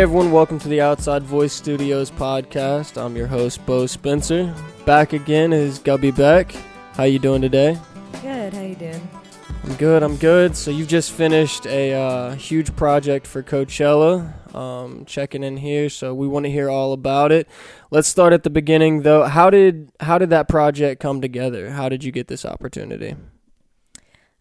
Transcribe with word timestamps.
Hey 0.00 0.04
everyone, 0.04 0.32
welcome 0.32 0.58
to 0.60 0.68
the 0.68 0.80
Outside 0.80 1.24
Voice 1.24 1.52
Studios 1.52 2.10
podcast. 2.10 2.96
I'm 2.96 3.16
your 3.16 3.26
host, 3.26 3.66
Bo 3.66 3.84
Spencer. 3.84 4.54
Back 4.86 5.12
again 5.12 5.52
is 5.52 5.78
Gubby 5.78 6.10
Beck. 6.10 6.56
How 6.94 7.02
you 7.02 7.18
doing 7.18 7.42
today? 7.42 7.76
Good. 8.22 8.54
How 8.54 8.62
you 8.62 8.76
doing? 8.76 9.08
I'm 9.62 9.74
good. 9.74 10.02
I'm 10.02 10.16
good. 10.16 10.56
So 10.56 10.70
you've 10.70 10.88
just 10.88 11.12
finished 11.12 11.66
a 11.66 11.92
uh, 11.92 12.34
huge 12.34 12.74
project 12.76 13.26
for 13.26 13.42
Coachella. 13.42 14.54
Um, 14.56 15.04
checking 15.04 15.42
in 15.42 15.58
here, 15.58 15.90
so 15.90 16.14
we 16.14 16.26
want 16.26 16.46
to 16.46 16.50
hear 16.50 16.70
all 16.70 16.94
about 16.94 17.30
it. 17.30 17.46
Let's 17.90 18.08
start 18.08 18.32
at 18.32 18.42
the 18.42 18.48
beginning, 18.48 19.02
though. 19.02 19.24
How 19.24 19.50
did 19.50 19.92
how 20.00 20.16
did 20.16 20.30
that 20.30 20.48
project 20.48 21.02
come 21.02 21.20
together? 21.20 21.72
How 21.72 21.90
did 21.90 22.04
you 22.04 22.10
get 22.10 22.26
this 22.26 22.46
opportunity? 22.46 23.16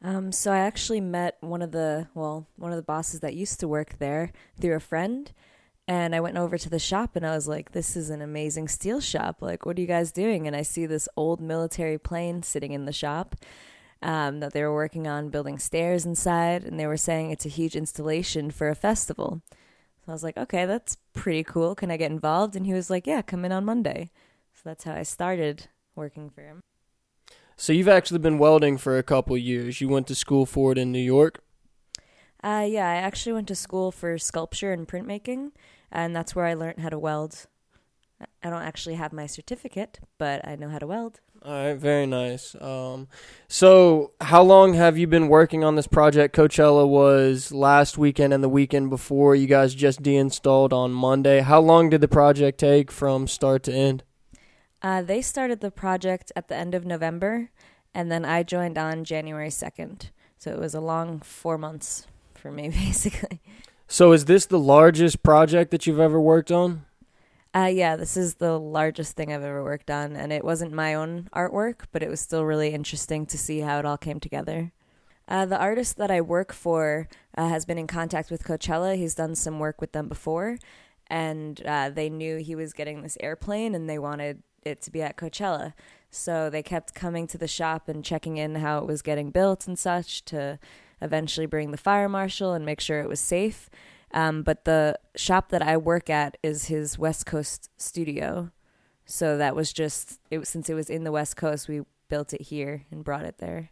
Um, 0.02 0.32
so 0.32 0.52
I 0.52 0.60
actually 0.60 1.02
met 1.02 1.38
one 1.42 1.62
of 1.62 1.72
the 1.72 2.08
well, 2.14 2.48
one 2.56 2.72
of 2.72 2.78
the 2.78 2.84
bosses 2.84 3.20
that 3.20 3.36
used 3.36 3.60
to 3.60 3.68
work 3.68 4.00
there 4.00 4.32
through 4.60 4.76
a 4.76 4.80
friend, 4.80 5.32
and 5.88 6.16
I 6.16 6.22
went 6.22 6.38
over 6.38 6.58
to 6.58 6.70
the 6.70 6.80
shop 6.80 7.16
and 7.16 7.26
I 7.26 7.36
was 7.36 7.48
like, 7.48 7.72
"This 7.72 7.98
is 7.98 8.10
an 8.10 8.22
amazing 8.22 8.70
steel 8.70 9.02
shop. 9.02 9.42
Like, 9.42 9.66
what 9.66 9.78
are 9.78 9.82
you 9.82 9.88
guys 9.88 10.12
doing?" 10.12 10.48
And 10.48 10.56
I 10.56 10.62
see 10.62 10.86
this 10.86 11.10
old 11.18 11.42
military 11.42 11.98
plane 11.98 12.44
sitting 12.44 12.72
in 12.74 12.86
the 12.86 12.94
shop. 12.94 13.36
Um, 14.02 14.40
that 14.40 14.54
they 14.54 14.64
were 14.64 14.74
working 14.74 15.08
on 15.08 15.28
building 15.28 15.60
stairs 15.60 16.06
inside, 16.06 16.64
and 16.64 16.80
they 16.80 16.88
were 16.88 16.96
saying 16.96 17.32
it's 17.32 17.46
a 17.46 17.50
huge 17.50 17.76
installation 17.76 18.50
for 18.50 18.70
a 18.70 18.76
festival. 18.76 19.42
So 20.06 20.12
I 20.12 20.14
was 20.14 20.24
like, 20.24 20.38
okay, 20.38 20.66
that's 20.66 20.96
pretty 21.14 21.44
cool. 21.44 21.76
Can 21.76 21.92
I 21.92 21.98
get 21.98 22.10
involved? 22.10 22.56
And 22.56 22.66
he 22.66 22.72
was 22.74 22.90
like, 22.90 23.06
yeah, 23.06 23.22
come 23.22 23.44
in 23.44 23.52
on 23.52 23.66
Monday. 23.66 24.10
So 24.54 24.62
that's 24.64 24.86
how 24.86 24.94
I 24.94 25.04
started 25.04 25.68
working 25.96 26.30
for 26.30 26.42
him. 26.42 26.62
So 27.60 27.74
you've 27.74 27.90
actually 27.90 28.20
been 28.20 28.38
welding 28.38 28.78
for 28.78 28.98
a 28.98 29.04
couple 29.04 29.36
years. 29.36 29.82
You 29.82 29.90
went 29.90 30.08
to 30.08 30.16
school 30.16 30.46
for 30.46 30.72
it 30.72 30.78
in 30.78 30.94
New 30.94 30.98
York. 30.98 31.44
Uh, 32.42 32.66
yeah, 32.66 32.90
I 32.90 32.96
actually 32.96 33.34
went 33.34 33.50
to 33.50 33.56
school 33.56 33.92
for 33.92 34.18
sculpture 34.18 34.72
and 34.72 34.88
printmaking, 34.88 35.52
and 35.92 36.16
that's 36.16 36.34
where 36.34 36.46
I 36.46 36.54
learned 36.54 36.80
how 36.80 36.88
to 36.88 36.98
weld. 36.98 37.48
I 38.42 38.50
don't 38.50 38.62
actually 38.62 38.96
have 38.96 39.12
my 39.12 39.26
certificate, 39.26 40.00
but 40.18 40.48
I 40.48 40.56
know 40.56 40.70
how 40.70 40.80
to 40.80 40.88
weld. 40.88 41.20
All 41.44 41.52
right, 41.52 41.74
very 41.74 42.06
nice. 42.06 42.56
Um, 42.62 43.10
so, 43.50 44.14
how 44.22 44.42
long 44.42 44.76
have 44.76 44.98
you 44.98 45.08
been 45.08 45.28
working 45.28 45.62
on 45.62 45.76
this 45.76 45.88
project? 45.88 46.34
Coachella 46.34 46.88
was 46.88 47.52
last 47.52 47.98
weekend 47.98 48.34
and 48.34 48.42
the 48.42 48.48
weekend 48.48 48.90
before. 48.90 49.36
You 49.36 49.48
guys 49.48 49.76
just 49.76 50.02
deinstalled 50.02 50.72
on 50.72 50.94
Monday. 50.94 51.42
How 51.42 51.60
long 51.60 51.90
did 51.90 52.00
the 52.00 52.08
project 52.08 52.58
take 52.58 52.90
from 52.90 53.28
start 53.28 53.64
to 53.64 53.74
end? 53.74 54.04
Uh, 54.82 55.02
they 55.02 55.22
started 55.22 55.60
the 55.60 55.72
project 55.72 56.32
at 56.36 56.48
the 56.48 56.56
end 56.56 56.74
of 56.74 56.86
November, 56.86 57.52
and 57.94 58.12
then 58.12 58.24
I 58.24 58.44
joined 58.44 58.78
on 58.78 59.04
January 59.04 59.50
2nd. 59.50 60.12
So 60.38 60.52
it 60.52 60.60
was 60.60 60.74
a 60.74 60.80
long 60.80 61.20
four 61.20 61.58
months 61.58 62.08
for 62.34 62.52
me, 62.52 62.70
basically. 62.70 63.42
So, 63.88 64.12
is 64.12 64.26
this 64.26 64.46
the 64.46 64.60
largest 64.60 65.24
project 65.24 65.72
that 65.72 65.88
you've 65.88 66.00
ever 66.00 66.22
worked 66.22 66.52
on? 66.52 66.86
Uh, 67.56 67.72
yeah, 67.74 67.96
this 67.96 68.16
is 68.16 68.36
the 68.36 68.60
largest 68.60 69.16
thing 69.18 69.34
I've 69.34 69.44
ever 69.44 69.64
worked 69.64 69.90
on, 69.90 70.16
and 70.16 70.32
it 70.32 70.46
wasn't 70.46 70.72
my 70.72 70.94
own 70.94 71.28
artwork, 71.34 71.86
but 71.92 72.04
it 72.04 72.10
was 72.10 72.20
still 72.20 72.46
really 72.46 72.70
interesting 72.70 73.26
to 73.26 73.38
see 73.38 73.62
how 73.62 73.80
it 73.80 73.86
all 73.86 73.98
came 73.98 74.20
together. 74.20 74.72
Uh, 75.28 75.48
the 75.48 75.58
artist 75.58 75.98
that 75.98 76.12
I 76.12 76.22
work 76.22 76.54
for 76.54 77.08
uh, 77.36 77.50
has 77.50 77.66
been 77.66 77.80
in 77.80 77.88
contact 77.88 78.30
with 78.30 78.44
Coachella. 78.44 78.96
He's 78.96 79.16
done 79.16 79.34
some 79.34 79.58
work 79.58 79.82
with 79.82 79.92
them 79.92 80.08
before, 80.08 80.60
and 81.08 81.60
uh, 81.66 81.90
they 81.90 82.10
knew 82.10 82.38
he 82.38 82.54
was 82.54 82.74
getting 82.74 83.02
this 83.02 83.18
airplane, 83.20 83.74
and 83.74 83.90
they 83.90 83.98
wanted 83.98 84.44
it 84.64 84.82
to 84.82 84.92
be 84.92 85.02
at 85.02 85.18
Coachella. 85.18 85.74
So 86.12 86.50
they 86.50 86.64
kept 86.64 86.96
coming 86.96 87.28
to 87.28 87.38
the 87.38 87.48
shop 87.48 87.88
and 87.88 88.04
checking 88.04 88.38
in 88.38 88.56
how 88.56 88.80
it 88.80 88.88
was 88.88 89.02
getting 89.02 89.30
built 89.30 89.68
and 89.68 89.78
such 89.78 90.26
to 90.26 90.60
eventually 91.02 91.46
bring 91.46 91.72
the 91.72 91.78
fire 91.78 92.10
marshal 92.10 92.54
and 92.54 92.66
make 92.66 92.82
sure 92.82 93.00
it 93.00 93.10
was 93.10 93.20
safe. 93.20 93.70
Um, 94.12 94.42
but 94.42 94.66
the 94.66 94.98
shop 95.16 95.50
that 95.50 95.62
I 95.62 95.78
work 95.78 96.10
at 96.10 96.38
is 96.42 96.66
his 96.66 96.98
West 96.98 97.26
Coast 97.26 97.70
studio. 97.78 98.52
So 99.06 99.38
that 99.38 99.56
was 99.56 99.72
just 99.72 100.20
it 100.30 100.46
since 100.48 100.70
it 100.70 100.74
was 100.74 100.90
in 100.90 101.04
the 101.04 101.12
West 101.12 101.36
Coast, 101.36 101.68
we 101.68 101.82
built 102.10 102.34
it 102.34 102.42
here 102.42 102.86
and 102.92 103.04
brought 103.04 103.26
it 103.26 103.38
there. 103.38 103.72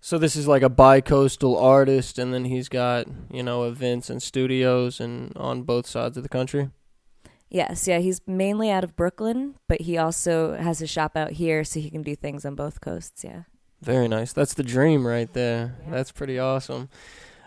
So 0.00 0.18
this 0.18 0.34
is 0.34 0.48
like 0.48 0.62
a 0.62 0.68
bi-coastal 0.68 1.56
artist, 1.56 2.18
and 2.18 2.34
then 2.34 2.44
he's 2.44 2.68
got 2.68 3.06
you 3.30 3.42
know 3.42 3.64
events 3.64 4.10
and 4.10 4.22
studios 4.22 5.00
and 5.00 5.32
on 5.36 5.62
both 5.62 5.86
sides 5.86 6.16
of 6.16 6.22
the 6.22 6.28
country. 6.28 6.70
Yes, 7.52 7.86
yeah, 7.86 7.98
he's 7.98 8.22
mainly 8.26 8.70
out 8.70 8.82
of 8.82 8.96
Brooklyn, 8.96 9.56
but 9.68 9.82
he 9.82 9.98
also 9.98 10.54
has 10.56 10.80
a 10.80 10.86
shop 10.86 11.18
out 11.18 11.32
here, 11.32 11.64
so 11.64 11.80
he 11.80 11.90
can 11.90 12.02
do 12.02 12.16
things 12.16 12.46
on 12.46 12.54
both 12.54 12.80
coasts. 12.80 13.22
Yeah. 13.22 13.42
Very 13.82 14.08
nice. 14.08 14.32
That's 14.32 14.54
the 14.54 14.62
dream 14.62 15.06
right 15.06 15.30
there. 15.34 15.76
Yeah. 15.84 15.90
That's 15.90 16.12
pretty 16.12 16.38
awesome. 16.38 16.88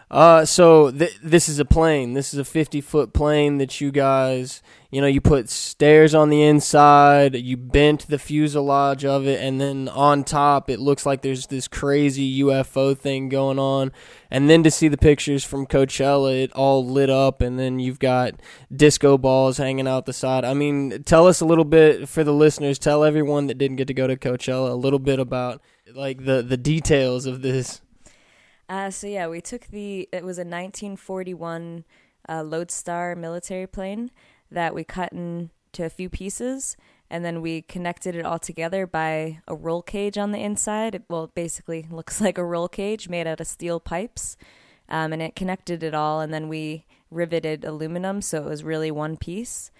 Uh, 0.10 0.46
so 0.46 0.92
th- 0.92 1.18
this 1.24 1.50
is 1.50 1.58
a 1.58 1.66
plane. 1.66 2.14
This 2.14 2.34
is 2.34 2.40
a 2.40 2.46
50 2.46 2.80
foot 2.82 3.12
plane 3.12 3.58
that 3.58 3.82
you 3.82 3.92
guys, 3.92 4.62
you 4.92 5.02
know, 5.02 5.08
you 5.08 5.20
put 5.20 5.50
stairs 5.50 6.14
on 6.14 6.30
the 6.30 6.44
inside, 6.44 7.36
you 7.36 7.58
bent 7.58 8.08
the 8.08 8.20
fuselage 8.20 9.04
of 9.04 9.26
it, 9.26 9.42
and 9.42 9.60
then 9.60 9.90
on 9.90 10.24
top 10.24 10.70
it 10.70 10.80
looks 10.80 11.08
like 11.08 11.24
there's 11.24 11.48
this 11.48 11.68
crazy 11.68 12.42
UFO 12.42 12.96
thing 12.96 13.30
going 13.30 13.58
on. 13.58 13.92
And 14.30 14.48
then 14.48 14.64
to 14.64 14.72
see 14.72 14.88
the 14.88 14.98
pictures 14.98 15.44
from 15.44 15.66
Coachella, 15.66 16.44
it 16.44 16.54
all 16.54 16.86
lit 16.86 17.10
up, 17.10 17.42
and 17.42 17.58
then 17.58 17.80
you've 17.80 18.00
got 18.00 18.34
disco 18.74 19.18
balls 19.18 19.58
hanging 19.58 19.88
out 19.88 20.06
the 20.06 20.14
side. 20.14 20.46
I 20.46 20.54
mean, 20.54 21.04
tell 21.04 21.26
us 21.26 21.42
a 21.42 21.46
little 21.46 21.66
bit 21.66 22.08
for 22.08 22.24
the 22.24 22.34
listeners. 22.34 22.78
Tell 22.78 23.04
everyone 23.04 23.48
that 23.48 23.58
didn't 23.58 23.78
get 23.78 23.88
to 23.88 23.94
go 23.94 24.06
to 24.06 24.16
Coachella 24.16 24.70
a 24.70 24.76
little 24.76 25.00
bit 25.00 25.20
about 25.20 25.62
like 25.94 26.26
the 26.26 26.42
the 26.42 26.58
details 26.58 27.26
of 27.26 27.42
this. 27.42 27.82
Uh, 28.68 28.90
so 28.90 29.08
yeah, 29.08 29.28
we 29.28 29.42
took 29.42 29.68
the. 29.68 30.10
It 30.12 30.24
was 30.24 30.38
a 30.38 30.42
1941 30.42 31.86
uh, 32.28 32.44
Lodestar 32.44 33.16
military 33.16 33.68
plane 33.68 34.12
that 34.50 34.74
we 34.74 34.84
cut 34.84 35.12
into 35.12 35.50
a 35.80 35.90
few 35.90 36.10
pieces, 36.10 36.76
and 37.10 37.24
then 37.24 37.42
we 37.42 37.62
connected 37.62 38.16
it 38.16 38.26
all 38.26 38.40
together 38.40 38.88
by 38.88 39.42
a 39.48 39.56
roll 39.56 39.82
cage 39.82 40.18
on 40.18 40.32
the 40.32 40.40
inside. 40.40 40.96
It, 40.96 41.04
well, 41.10 41.26
it 41.26 41.36
basically 41.36 41.86
looks 41.92 42.20
like 42.20 42.38
a 42.38 42.46
roll 42.46 42.68
cage 42.68 43.08
made 43.08 43.28
out 43.28 43.40
of 43.40 43.48
steel 43.48 43.80
pipes, 43.80 44.36
um, 44.90 45.14
and 45.14 45.22
it 45.22 45.36
connected 45.36 45.84
it 45.84 45.94
all, 45.94 46.20
and 46.20 46.34
then 46.34 46.48
we 46.48 46.86
riveted 47.12 47.64
aluminum, 47.64 48.22
so 48.22 48.40
it 48.40 48.50
was 48.50 48.64
really 48.64 48.92
one 48.92 49.18
piece. 49.18 49.72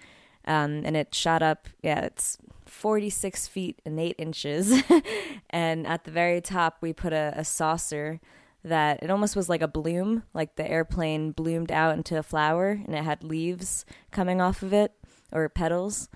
Um, 0.48 0.82
and 0.84 0.96
it 0.96 1.12
shot 1.12 1.42
up. 1.42 1.68
Yeah, 1.82 2.02
it's 2.02 2.38
46 2.66 3.48
feet 3.48 3.82
and 3.84 3.98
eight 3.98 4.14
inches, 4.16 4.72
and 5.50 5.88
at 5.88 6.04
the 6.04 6.12
very 6.12 6.40
top 6.40 6.78
we 6.80 6.92
put 6.92 7.12
a, 7.12 7.34
a 7.36 7.44
saucer 7.44 8.20
that 8.66 9.00
it 9.02 9.10
almost 9.10 9.36
was 9.36 9.48
like 9.48 9.62
a 9.62 9.68
bloom, 9.68 10.24
like 10.34 10.56
the 10.56 10.68
airplane 10.68 11.30
bloomed 11.30 11.70
out 11.70 11.96
into 11.96 12.18
a 12.18 12.22
flower 12.22 12.70
and 12.70 12.94
it 12.94 13.04
had 13.04 13.22
leaves 13.22 13.86
coming 14.10 14.40
off 14.40 14.62
of 14.62 14.72
it 14.72 14.92
or 15.30 15.48
petals. 15.48 16.08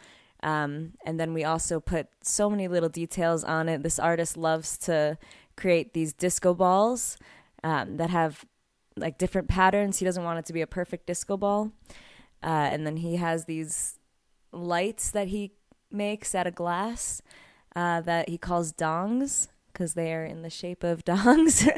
Um, 0.42 0.94
and 1.04 1.20
then 1.20 1.32
we 1.32 1.44
also 1.44 1.78
put 1.78 2.08
so 2.22 2.50
many 2.50 2.66
little 2.66 2.88
details 2.88 3.44
on 3.44 3.68
it. 3.68 3.82
This 3.82 4.00
artist 4.00 4.36
loves 4.36 4.76
to 4.78 5.16
create 5.56 5.94
these 5.94 6.12
disco 6.12 6.52
balls 6.52 7.16
um, 7.62 7.98
that 7.98 8.10
have 8.10 8.44
like 8.96 9.16
different 9.16 9.48
patterns. 9.48 9.98
He 9.98 10.04
doesn't 10.04 10.24
want 10.24 10.40
it 10.40 10.46
to 10.46 10.52
be 10.52 10.60
a 10.60 10.66
perfect 10.66 11.06
disco 11.06 11.36
ball. 11.36 11.70
Uh, 12.42 12.68
and 12.72 12.84
then 12.84 12.96
he 12.96 13.16
has 13.16 13.44
these 13.44 13.98
lights 14.50 15.12
that 15.12 15.28
he 15.28 15.52
makes 15.92 16.34
out 16.34 16.48
of 16.48 16.54
glass 16.56 17.22
uh, 17.76 18.00
that 18.00 18.28
he 18.28 18.38
calls 18.38 18.72
dongs 18.72 19.48
because 19.72 19.94
they 19.94 20.12
are 20.12 20.24
in 20.24 20.42
the 20.42 20.50
shape 20.50 20.82
of 20.82 21.04
dongs. 21.04 21.68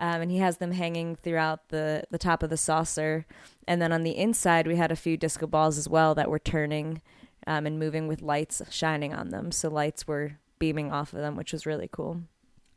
Um, 0.00 0.22
and 0.22 0.30
he 0.30 0.38
has 0.38 0.56
them 0.56 0.72
hanging 0.72 1.14
throughout 1.14 1.68
the, 1.68 2.04
the 2.10 2.18
top 2.18 2.42
of 2.42 2.50
the 2.50 2.56
saucer. 2.56 3.26
And 3.68 3.80
then 3.80 3.92
on 3.92 4.02
the 4.02 4.16
inside, 4.16 4.66
we 4.66 4.76
had 4.76 4.90
a 4.90 4.96
few 4.96 5.16
disco 5.16 5.46
balls 5.46 5.76
as 5.76 5.88
well 5.88 6.14
that 6.14 6.30
were 6.30 6.38
turning 6.38 7.02
um, 7.46 7.66
and 7.66 7.78
moving 7.78 8.08
with 8.08 8.22
lights 8.22 8.62
shining 8.70 9.12
on 9.12 9.28
them. 9.28 9.52
So 9.52 9.68
lights 9.68 10.08
were 10.08 10.38
beaming 10.58 10.90
off 10.90 11.12
of 11.12 11.20
them, 11.20 11.36
which 11.36 11.52
was 11.52 11.66
really 11.66 11.88
cool. 11.92 12.22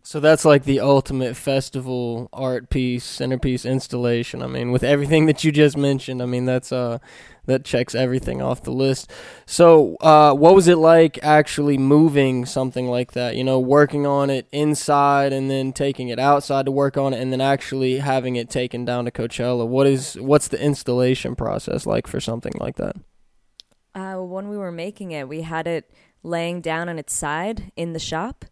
So 0.05 0.19
that's 0.19 0.43
like 0.43 0.65
the 0.65 0.81
ultimate 0.81 1.37
festival 1.37 2.27
art 2.33 2.69
piece, 2.69 3.05
centerpiece 3.05 3.65
installation. 3.65 4.41
I 4.41 4.47
mean, 4.47 4.71
with 4.73 4.83
everything 4.83 5.27
that 5.27 5.45
you 5.45 5.51
just 5.51 5.77
mentioned, 5.77 6.21
I 6.21 6.25
mean 6.25 6.43
that's 6.45 6.73
uh 6.73 6.99
that 7.45 7.63
checks 7.63 7.95
everything 7.95 8.41
off 8.41 8.63
the 8.63 8.71
list. 8.71 9.09
So, 9.45 9.95
uh, 10.01 10.33
what 10.33 10.55
was 10.55 10.67
it 10.67 10.77
like 10.77 11.19
actually 11.23 11.77
moving 11.77 12.45
something 12.45 12.87
like 12.87 13.13
that? 13.13 13.35
You 13.35 13.43
know, 13.43 13.59
working 13.59 14.05
on 14.05 14.29
it 14.29 14.47
inside 14.51 15.33
and 15.33 15.49
then 15.49 15.73
taking 15.73 16.09
it 16.09 16.19
outside 16.19 16.65
to 16.65 16.71
work 16.71 16.97
on 16.97 17.13
it, 17.13 17.21
and 17.21 17.31
then 17.31 17.41
actually 17.41 17.99
having 17.99 18.35
it 18.35 18.49
taken 18.49 18.85
down 18.85 19.05
to 19.05 19.11
Coachella. 19.11 19.67
What 19.67 19.87
is 19.87 20.15
what's 20.15 20.49
the 20.49 20.61
installation 20.61 21.35
process 21.35 21.85
like 21.85 22.07
for 22.07 22.19
something 22.19 22.53
like 22.59 22.75
that? 22.75 22.97
Uh, 23.95 24.15
when 24.15 24.49
we 24.49 24.57
were 24.57 24.71
making 24.71 25.11
it, 25.11 25.29
we 25.29 25.41
had 25.41 25.67
it 25.67 25.89
laying 26.23 26.61
down 26.61 26.89
on 26.89 26.97
its 26.97 27.13
side 27.13 27.71
in 27.75 27.93
the 27.93 27.99
shop, 27.99 28.45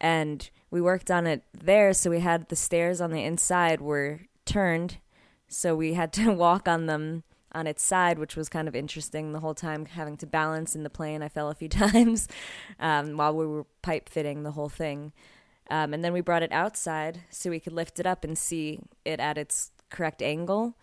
and 0.00 0.50
we 0.70 0.80
worked 0.80 1.10
on 1.10 1.26
it 1.26 1.44
there. 1.52 1.92
So 1.92 2.10
we 2.10 2.20
had 2.20 2.48
the 2.48 2.56
stairs 2.56 3.00
on 3.00 3.10
the 3.10 3.24
inside 3.24 3.80
were 3.80 4.20
turned, 4.44 4.98
so 5.48 5.74
we 5.74 5.94
had 5.94 6.12
to 6.14 6.32
walk 6.34 6.68
on 6.68 6.86
them 6.86 7.24
on 7.52 7.66
its 7.66 7.82
side, 7.82 8.18
which 8.18 8.36
was 8.36 8.48
kind 8.48 8.66
of 8.66 8.74
interesting 8.74 9.32
the 9.32 9.40
whole 9.40 9.54
time, 9.54 9.86
having 9.86 10.16
to 10.16 10.26
balance 10.26 10.74
in 10.74 10.82
the 10.82 10.90
plane. 10.90 11.22
I 11.22 11.28
fell 11.28 11.50
a 11.50 11.54
few 11.54 11.68
times 11.70 12.28
um, 12.80 13.16
while 13.16 13.34
we 13.34 13.46
were 13.46 13.66
pipe 13.82 14.08
fitting 14.08 14.42
the 14.42 14.52
whole 14.52 14.68
thing. 14.68 15.12
Um, 15.70 15.94
and 15.94 16.04
then 16.04 16.12
we 16.12 16.20
brought 16.20 16.42
it 16.42 16.52
outside 16.52 17.22
so 17.30 17.48
we 17.48 17.60
could 17.60 17.72
lift 17.72 17.98
it 17.98 18.06
up 18.06 18.24
and 18.24 18.36
see 18.36 18.80
it 19.04 19.18
at 19.18 19.38
its 19.38 19.70
correct 19.90 20.20
angle. 20.20 20.76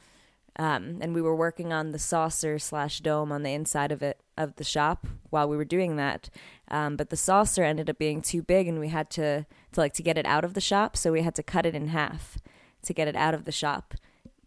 Um, 0.57 0.97
and 1.01 1.13
we 1.13 1.21
were 1.21 1.35
working 1.35 1.71
on 1.71 1.91
the 1.91 1.99
saucer 1.99 2.57
slash 2.59 2.99
dome 2.99 3.31
on 3.31 3.43
the 3.43 3.53
inside 3.53 3.91
of 3.91 4.01
it 4.01 4.19
of 4.43 4.55
the 4.55 4.63
shop 4.63 5.07
while 5.29 5.47
we 5.47 5.57
were 5.57 5.65
doing 5.65 5.95
that. 5.95 6.29
Um, 6.69 6.95
but 6.95 7.09
the 7.09 7.17
saucer 7.17 7.63
ended 7.63 7.89
up 7.89 7.97
being 7.97 8.21
too 8.21 8.41
big, 8.41 8.67
and 8.67 8.79
we 8.79 8.89
had 8.89 9.09
to 9.11 9.45
to 9.73 9.79
like 9.79 9.93
to 9.93 10.03
get 10.03 10.17
it 10.17 10.25
out 10.25 10.43
of 10.43 10.53
the 10.53 10.61
shop. 10.61 10.97
So 10.97 11.11
we 11.11 11.21
had 11.21 11.35
to 11.35 11.43
cut 11.43 11.65
it 11.65 11.75
in 11.75 11.89
half 11.89 12.38
to 12.83 12.93
get 12.93 13.07
it 13.07 13.15
out 13.15 13.33
of 13.33 13.45
the 13.45 13.51
shop, 13.51 13.93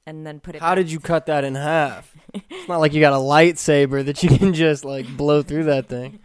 and 0.06 0.26
then 0.26 0.41
put 0.41 0.55
it. 0.55 0.61
How 0.61 0.70
back 0.70 0.76
did 0.76 0.93
you 0.93 1.00
cut 1.00 1.26
that 1.26 1.44
in 1.44 1.55
half? 1.55 2.14
it's 2.32 2.69
not 2.69 2.81
like 2.81 2.93
you 2.93 3.00
got 3.00 3.12
a 3.12 3.17
lightsaber 3.17 4.05
that 4.05 4.23
you 4.23 4.37
can 4.38 4.55
just 4.55 4.85
like 4.85 5.06
blow 5.17 5.43
through 5.43 5.64
that 5.64 5.88
thing. 5.88 6.20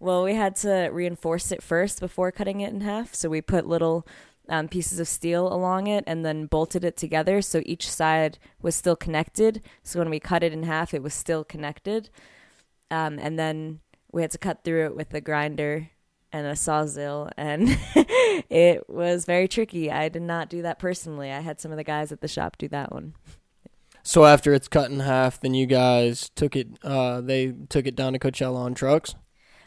Well, 0.00 0.24
we 0.24 0.34
had 0.34 0.56
to 0.56 0.90
reinforce 0.92 1.50
it 1.52 1.62
first 1.62 2.00
before 2.00 2.30
cutting 2.32 2.60
it 2.60 2.72
in 2.72 2.82
half. 2.82 3.14
So 3.14 3.28
we 3.28 3.40
put 3.40 3.66
little 3.66 4.06
um, 4.48 4.68
pieces 4.68 4.98
of 4.98 5.08
steel 5.08 5.50
along 5.52 5.86
it 5.86 6.04
and 6.06 6.24
then 6.24 6.46
bolted 6.46 6.84
it 6.84 6.96
together 6.96 7.40
so 7.40 7.62
each 7.64 7.90
side 7.90 8.38
was 8.60 8.74
still 8.74 8.96
connected. 8.96 9.62
So 9.82 9.98
when 9.98 10.10
we 10.10 10.20
cut 10.20 10.42
it 10.42 10.52
in 10.52 10.64
half, 10.64 10.92
it 10.92 11.02
was 11.02 11.14
still 11.14 11.44
connected. 11.44 12.10
Um, 12.94 13.18
and 13.18 13.36
then 13.36 13.80
we 14.12 14.22
had 14.22 14.30
to 14.30 14.38
cut 14.38 14.62
through 14.62 14.86
it 14.86 14.96
with 14.96 15.12
a 15.14 15.20
grinder 15.20 15.90
and 16.32 16.46
a 16.46 16.52
sawzall, 16.52 17.30
and 17.36 17.68
it 18.48 18.88
was 18.88 19.24
very 19.24 19.48
tricky. 19.48 19.90
I 19.90 20.08
did 20.08 20.22
not 20.22 20.48
do 20.48 20.62
that 20.62 20.78
personally. 20.78 21.32
I 21.32 21.40
had 21.40 21.60
some 21.60 21.72
of 21.72 21.76
the 21.76 21.82
guys 21.82 22.12
at 22.12 22.20
the 22.20 22.28
shop 22.28 22.56
do 22.56 22.68
that 22.68 22.92
one. 22.92 23.14
So 24.04 24.24
after 24.24 24.54
it's 24.54 24.68
cut 24.68 24.92
in 24.92 25.00
half, 25.00 25.40
then 25.40 25.54
you 25.54 25.66
guys 25.66 26.30
took 26.36 26.54
it. 26.54 26.68
Uh, 26.84 27.20
they 27.20 27.52
took 27.68 27.86
it 27.86 27.96
down 27.96 28.12
to 28.12 28.20
Coachella 28.20 28.58
on 28.58 28.74
trucks. 28.74 29.14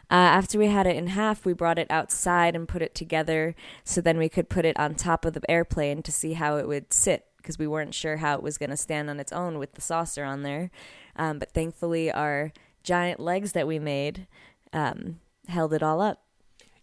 Uh, 0.09 0.13
after 0.39 0.57
we 0.57 0.67
had 0.67 0.87
it 0.87 0.95
in 0.95 1.07
half, 1.07 1.45
we 1.45 1.51
brought 1.51 1.77
it 1.79 1.87
outside 1.89 2.55
and 2.55 2.65
put 2.65 2.81
it 2.81 2.95
together 2.95 3.55
so 3.83 3.99
then 3.99 4.17
we 4.17 4.29
could 4.29 4.47
put 4.47 4.63
it 4.63 4.79
on 4.79 4.95
top 4.95 5.25
of 5.25 5.33
the 5.33 5.51
airplane 5.51 6.01
to 6.01 6.13
see 6.13 6.33
how 6.33 6.55
it 6.55 6.65
would 6.65 6.93
sit 6.93 7.25
because 7.35 7.59
we 7.59 7.67
weren't 7.67 7.93
sure 7.93 8.17
how 8.17 8.35
it 8.35 8.43
was 8.43 8.57
going 8.57 8.69
to 8.69 8.77
stand 8.77 9.09
on 9.09 9.19
its 9.19 9.33
own 9.33 9.57
with 9.57 9.73
the 9.73 9.81
saucer 9.81 10.23
on 10.23 10.43
there. 10.43 10.71
Um, 11.17 11.39
but 11.39 11.51
thankfully, 11.51 12.11
our 12.11 12.53
giant 12.87 13.19
legs 13.19 13.51
that 13.51 13.67
we 13.67 13.77
made 13.77 14.27
um, 14.71 15.19
held 15.49 15.73
it 15.73 15.83
all 15.83 16.01
up. 16.01 16.23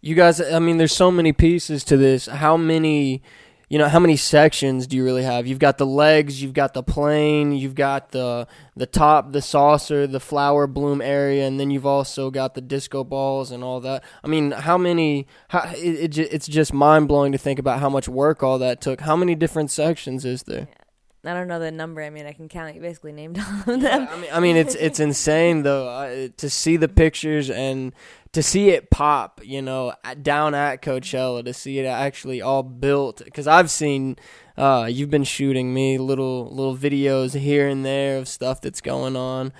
You 0.02 0.14
guys, 0.14 0.38
I 0.38 0.58
mean, 0.58 0.76
there's 0.76 0.94
so 0.94 1.10
many 1.10 1.32
pieces 1.32 1.82
to 1.84 1.96
this. 1.96 2.26
How 2.26 2.58
many, 2.58 3.22
you 3.70 3.78
know, 3.78 3.88
how 3.88 3.98
many 3.98 4.16
sections 4.16 4.86
do 4.86 4.98
you 4.98 5.04
really 5.04 5.22
have? 5.22 5.46
You've 5.46 5.58
got 5.58 5.78
the 5.78 5.86
legs, 5.86 6.42
you've 6.42 6.52
got 6.52 6.74
the 6.74 6.82
plane, 6.82 7.52
you've 7.52 7.74
got 7.74 8.10
the 8.10 8.46
the 8.76 8.84
top, 8.84 9.32
the 9.32 9.40
saucer, 9.40 10.06
the 10.06 10.20
flower 10.20 10.66
bloom 10.66 11.00
area, 11.00 11.46
and 11.46 11.58
then 11.58 11.70
you've 11.70 11.86
also 11.86 12.30
got 12.30 12.52
the 12.52 12.60
disco 12.60 13.02
balls 13.02 13.50
and 13.50 13.64
all 13.64 13.80
that. 13.80 14.04
I 14.22 14.28
mean, 14.28 14.50
how 14.50 14.76
many? 14.76 15.26
How, 15.48 15.72
it, 15.74 16.18
it 16.18 16.32
it's 16.34 16.46
just 16.48 16.74
mind 16.74 17.08
blowing 17.08 17.32
to 17.32 17.38
think 17.38 17.58
about 17.58 17.80
how 17.80 17.88
much 17.88 18.06
work 18.06 18.42
all 18.42 18.58
that 18.58 18.82
took. 18.82 19.00
How 19.00 19.16
many 19.16 19.34
different 19.34 19.70
sections 19.70 20.26
is 20.26 20.42
there? 20.42 20.68
I 21.26 21.34
don't 21.34 21.48
know 21.48 21.58
the 21.58 21.70
number. 21.70 22.02
I 22.02 22.10
mean, 22.10 22.26
I 22.26 22.32
can 22.32 22.48
count. 22.48 22.74
You 22.74 22.80
basically 22.80 23.12
named 23.12 23.38
all 23.38 23.74
of 23.74 23.80
them. 23.80 24.08
I 24.10 24.16
mean, 24.16 24.30
I 24.32 24.40
mean, 24.40 24.56
it's 24.56 24.74
it's 24.74 25.00
insane 25.00 25.62
though 25.62 25.88
uh, 25.88 26.28
to 26.36 26.50
see 26.50 26.76
the 26.76 26.88
pictures 26.88 27.50
and 27.50 27.92
to 28.32 28.42
see 28.42 28.70
it 28.70 28.90
pop. 28.90 29.40
You 29.42 29.62
know, 29.62 29.94
down 30.22 30.54
at 30.54 30.82
Coachella 30.82 31.44
to 31.44 31.54
see 31.54 31.78
it 31.78 31.86
actually 31.86 32.42
all 32.42 32.62
built. 32.62 33.22
Because 33.24 33.46
I've 33.46 33.70
seen, 33.70 34.16
uh, 34.56 34.88
you've 34.90 35.10
been 35.10 35.24
shooting 35.24 35.72
me 35.72 35.98
little 35.98 36.48
little 36.54 36.76
videos 36.76 37.38
here 37.38 37.68
and 37.68 37.84
there 37.84 38.18
of 38.18 38.28
stuff 38.28 38.60
that's 38.60 38.80
going 38.80 39.16
on. 39.16 39.52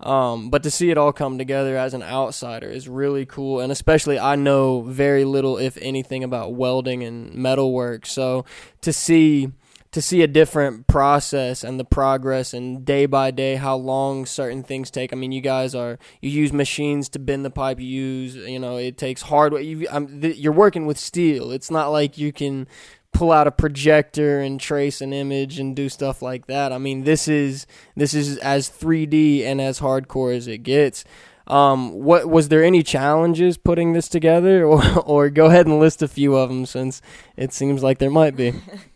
Um, 0.00 0.50
but 0.50 0.64
to 0.64 0.70
see 0.70 0.90
it 0.90 0.98
all 0.98 1.12
come 1.12 1.38
together 1.38 1.76
as 1.76 1.94
an 1.94 2.02
outsider 2.02 2.68
is 2.68 2.88
really 2.88 3.24
cool, 3.24 3.60
and 3.60 3.70
especially 3.70 4.18
I 4.18 4.34
know 4.34 4.82
very 4.82 5.24
little, 5.24 5.58
if 5.58 5.78
anything, 5.80 6.24
about 6.24 6.54
welding 6.54 7.04
and 7.04 7.32
metalwork. 7.34 8.06
So 8.06 8.44
to 8.80 8.92
see 8.92 9.52
to 9.92 10.00
see 10.00 10.22
a 10.22 10.26
different 10.26 10.86
process 10.86 11.62
and 11.62 11.78
the 11.78 11.84
progress 11.84 12.54
and 12.54 12.84
day 12.84 13.04
by 13.06 13.30
day 13.30 13.56
how 13.56 13.76
long 13.76 14.24
certain 14.24 14.62
things 14.62 14.90
take. 14.90 15.12
I 15.12 15.16
mean, 15.16 15.32
you 15.32 15.42
guys 15.42 15.74
are 15.74 15.98
you 16.20 16.30
use 16.30 16.52
machines 16.52 17.08
to 17.10 17.18
bend 17.18 17.44
the 17.44 17.50
pipe. 17.50 17.78
You 17.78 17.86
use 17.86 18.34
you 18.34 18.58
know 18.58 18.78
it 18.78 18.96
takes 18.96 19.22
hardware. 19.22 19.60
You, 19.60 19.86
th- 19.86 20.36
you're 20.36 20.52
working 20.52 20.86
with 20.86 20.98
steel. 20.98 21.52
It's 21.52 21.70
not 21.70 21.88
like 21.88 22.18
you 22.18 22.32
can 22.32 22.66
pull 23.12 23.30
out 23.30 23.46
a 23.46 23.52
projector 23.52 24.40
and 24.40 24.58
trace 24.58 25.02
an 25.02 25.12
image 25.12 25.58
and 25.58 25.76
do 25.76 25.90
stuff 25.90 26.22
like 26.22 26.46
that. 26.46 26.72
I 26.72 26.78
mean, 26.78 27.04
this 27.04 27.28
is 27.28 27.66
this 27.94 28.14
is 28.14 28.38
as 28.38 28.70
3D 28.70 29.44
and 29.44 29.60
as 29.60 29.80
hardcore 29.80 30.34
as 30.34 30.48
it 30.48 30.58
gets. 30.58 31.04
Um, 31.46 31.92
what 31.92 32.30
was 32.30 32.48
there 32.48 32.64
any 32.64 32.82
challenges 32.82 33.58
putting 33.58 33.92
this 33.92 34.08
together, 34.08 34.64
or 34.66 34.82
or 35.00 35.28
go 35.28 35.46
ahead 35.46 35.66
and 35.66 35.78
list 35.78 36.00
a 36.00 36.08
few 36.08 36.34
of 36.34 36.48
them 36.48 36.64
since 36.64 37.02
it 37.36 37.52
seems 37.52 37.82
like 37.82 37.98
there 37.98 38.10
might 38.10 38.36
be. 38.36 38.54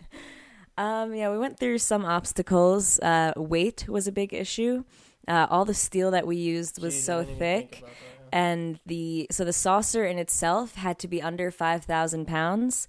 Um, 0.78 1.14
yeah, 1.14 1.30
we 1.30 1.38
went 1.38 1.58
through 1.58 1.78
some 1.78 2.04
obstacles. 2.04 2.98
Uh, 3.00 3.32
weight 3.36 3.88
was 3.88 4.06
a 4.06 4.12
big 4.12 4.34
issue. 4.34 4.84
Uh, 5.26 5.46
all 5.50 5.64
the 5.64 5.74
steel 5.74 6.10
that 6.12 6.26
we 6.26 6.36
used 6.36 6.80
was 6.80 7.02
so 7.02 7.24
thick, 7.24 7.82
and 8.32 8.78
the 8.86 9.26
so 9.30 9.44
the 9.44 9.52
saucer 9.52 10.04
in 10.04 10.18
itself 10.18 10.74
had 10.74 10.98
to 11.00 11.08
be 11.08 11.20
under 11.22 11.50
five 11.50 11.84
thousand 11.84 12.26
pounds. 12.26 12.86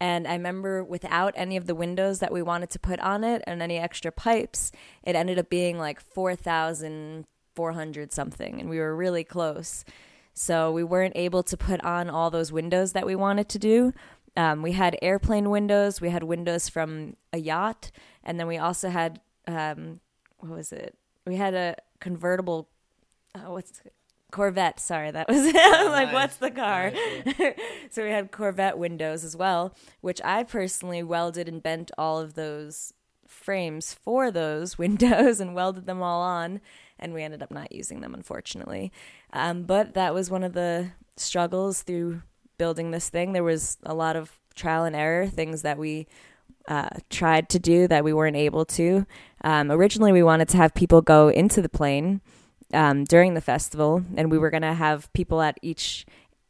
And 0.00 0.26
I 0.26 0.32
remember 0.32 0.84
without 0.84 1.32
any 1.36 1.56
of 1.56 1.66
the 1.66 1.74
windows 1.74 2.18
that 2.18 2.32
we 2.32 2.42
wanted 2.42 2.70
to 2.70 2.78
put 2.78 3.00
on 3.00 3.24
it 3.24 3.42
and 3.46 3.62
any 3.62 3.78
extra 3.78 4.12
pipes, 4.12 4.72
it 5.02 5.16
ended 5.16 5.38
up 5.38 5.48
being 5.48 5.78
like 5.78 6.00
four 6.00 6.34
thousand 6.34 7.24
four 7.54 7.72
hundred 7.72 8.12
something, 8.12 8.60
and 8.60 8.68
we 8.68 8.78
were 8.78 8.96
really 8.96 9.24
close. 9.24 9.84
So 10.34 10.70
we 10.70 10.84
weren't 10.84 11.16
able 11.16 11.42
to 11.44 11.56
put 11.56 11.82
on 11.82 12.10
all 12.10 12.30
those 12.30 12.52
windows 12.52 12.92
that 12.92 13.06
we 13.06 13.14
wanted 13.14 13.48
to 13.50 13.58
do. 13.58 13.94
Um, 14.36 14.62
we 14.62 14.72
had 14.72 14.98
airplane 15.00 15.50
windows, 15.50 16.00
we 16.00 16.10
had 16.10 16.22
windows 16.22 16.68
from 16.68 17.14
a 17.32 17.38
yacht, 17.38 17.90
and 18.22 18.38
then 18.38 18.46
we 18.46 18.58
also 18.58 18.90
had 18.90 19.20
um, 19.48 20.00
what 20.38 20.50
was 20.52 20.72
it? 20.72 20.96
We 21.26 21.36
had 21.36 21.54
a 21.54 21.76
convertible. 22.00 22.68
Uh, 23.34 23.50
what's 23.52 23.82
Corvette? 24.30 24.80
Sorry, 24.80 25.10
that 25.10 25.28
was 25.28 25.38
I'm 25.56 25.90
like 25.90 26.08
nice. 26.08 26.14
what's 26.14 26.36
the 26.36 26.50
car? 26.50 26.90
Nice, 26.90 27.54
so 27.90 28.04
we 28.04 28.10
had 28.10 28.30
Corvette 28.30 28.78
windows 28.78 29.24
as 29.24 29.36
well, 29.36 29.74
which 30.00 30.20
I 30.24 30.42
personally 30.42 31.02
welded 31.02 31.48
and 31.48 31.62
bent 31.62 31.90
all 31.96 32.18
of 32.18 32.34
those 32.34 32.92
frames 33.26 33.94
for 33.94 34.30
those 34.30 34.78
windows 34.78 35.40
and 35.40 35.54
welded 35.54 35.86
them 35.86 36.02
all 36.02 36.22
on, 36.22 36.60
and 36.98 37.14
we 37.14 37.22
ended 37.22 37.42
up 37.42 37.50
not 37.50 37.72
using 37.72 38.00
them 38.00 38.14
unfortunately. 38.14 38.92
Um, 39.32 39.62
but 39.62 39.94
that 39.94 40.14
was 40.14 40.30
one 40.30 40.42
of 40.42 40.52
the 40.52 40.92
struggles 41.16 41.82
through 41.82 42.22
building 42.58 42.90
this 42.90 43.08
thing. 43.08 43.32
There 43.32 43.44
was 43.44 43.78
a 43.82 43.94
lot 43.94 44.16
of 44.16 44.32
trial 44.54 44.84
and 44.84 44.96
error, 44.96 45.26
things 45.26 45.62
that 45.62 45.78
we 45.78 46.06
uh, 46.68 46.88
tried 47.10 47.48
to 47.50 47.58
do 47.58 47.86
that 47.88 48.04
we 48.04 48.12
weren't 48.12 48.36
able 48.36 48.64
to. 48.64 49.06
Um, 49.42 49.70
originally, 49.70 50.12
we 50.12 50.22
wanted 50.22 50.48
to 50.50 50.56
have 50.56 50.74
people 50.74 51.02
go 51.02 51.28
into 51.28 51.62
the 51.62 51.68
plane 51.68 52.20
um, 52.72 53.04
during 53.04 53.34
the 53.34 53.40
festival, 53.40 54.02
and 54.16 54.30
we 54.30 54.38
were 54.38 54.50
going 54.50 54.62
to 54.62 54.74
have 54.74 55.12
people 55.12 55.40
at 55.40 55.58
each 55.62 56.06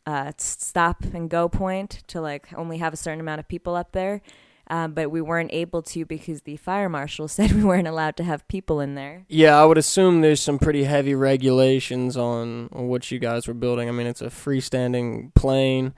uh, 0.06 0.32
stop 0.38 1.02
and 1.12 1.28
go 1.28 1.48
point 1.48 2.02
to 2.06 2.20
like 2.20 2.48
only 2.56 2.78
have 2.78 2.92
a 2.92 2.96
certain 2.96 3.20
amount 3.20 3.40
of 3.40 3.48
people 3.48 3.75
up 3.75 3.92
there. 3.92 4.22
Um, 4.68 4.92
but 4.94 5.11
we 5.11 5.20
weren't 5.20 5.52
able 5.52 5.82
to 5.82 6.04
because 6.04 6.42
the 6.42 6.56
fire 6.56 6.88
marshal 6.88 7.28
said 7.37 7.52
we 7.52 7.64
weren't 7.64 7.88
allowed 7.88 8.16
to 8.16 8.25
have 8.25 8.46
people 8.49 8.80
in 8.80 8.94
there. 8.94 9.25
Yeah, 9.28 9.61
I 9.61 9.64
would 9.64 9.78
assume 9.78 10.20
there's 10.20 10.40
some 10.40 10.58
pretty 10.58 10.85
heavy 10.85 11.14
regulations 11.14 12.16
on, 12.16 12.68
what 12.73 13.11
you 13.11 13.18
guys 13.18 13.46
were 13.46 13.54
building. 13.54 13.88
I 13.88 13.92
mean, 13.92 14.06
it's 14.06 14.23
a 14.23 14.26
freestanding 14.26 15.35
plane 15.35 15.94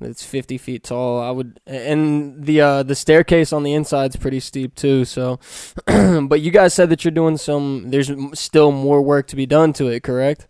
that's 0.00 0.24
50 0.24 0.58
feet 0.58 0.82
tall. 0.84 1.20
I 1.20 1.30
would, 1.30 1.60
and 1.66 2.44
the 2.44 2.60
uh, 2.60 2.82
the 2.82 2.94
staircase 2.94 3.52
on 3.52 3.62
the 3.62 3.72
inside's 3.72 4.16
pretty 4.16 4.40
steep 4.40 4.74
too. 4.74 5.04
So, 5.04 5.38
but 5.86 6.40
you 6.40 6.50
guys 6.50 6.74
said 6.74 6.90
that 6.90 7.04
you're 7.04 7.12
doing 7.12 7.36
some. 7.36 7.90
There's 7.90 8.10
still 8.34 8.72
more 8.72 9.02
work 9.02 9.28
to 9.28 9.36
be 9.36 9.46
done 9.46 9.72
to 9.74 9.88
it, 9.88 10.02
correct? 10.02 10.48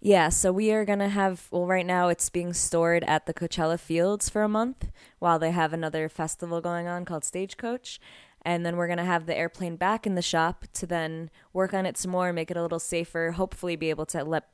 Yeah, 0.00 0.28
so 0.28 0.52
we 0.52 0.72
are 0.72 0.84
going 0.84 0.98
to 0.98 1.08
have, 1.08 1.48
well, 1.50 1.66
right 1.66 1.86
now 1.86 2.08
it's 2.08 2.28
being 2.28 2.52
stored 2.52 3.02
at 3.04 3.26
the 3.26 3.34
Coachella 3.34 3.80
Fields 3.80 4.28
for 4.28 4.42
a 4.42 4.48
month 4.48 4.90
while 5.18 5.38
they 5.38 5.50
have 5.50 5.72
another 5.72 6.08
festival 6.08 6.60
going 6.60 6.86
on 6.86 7.04
called 7.04 7.24
Stagecoach. 7.24 7.98
And 8.42 8.64
then 8.64 8.76
we're 8.76 8.86
going 8.86 8.98
to 8.98 9.04
have 9.04 9.26
the 9.26 9.36
airplane 9.36 9.74
back 9.76 10.06
in 10.06 10.14
the 10.14 10.22
shop 10.22 10.66
to 10.74 10.86
then 10.86 11.30
work 11.52 11.74
on 11.74 11.86
it 11.86 11.96
some 11.96 12.12
more, 12.12 12.32
make 12.32 12.50
it 12.50 12.56
a 12.56 12.62
little 12.62 12.78
safer, 12.78 13.32
hopefully 13.32 13.74
be 13.74 13.90
able 13.90 14.06
to 14.06 14.22
let 14.22 14.48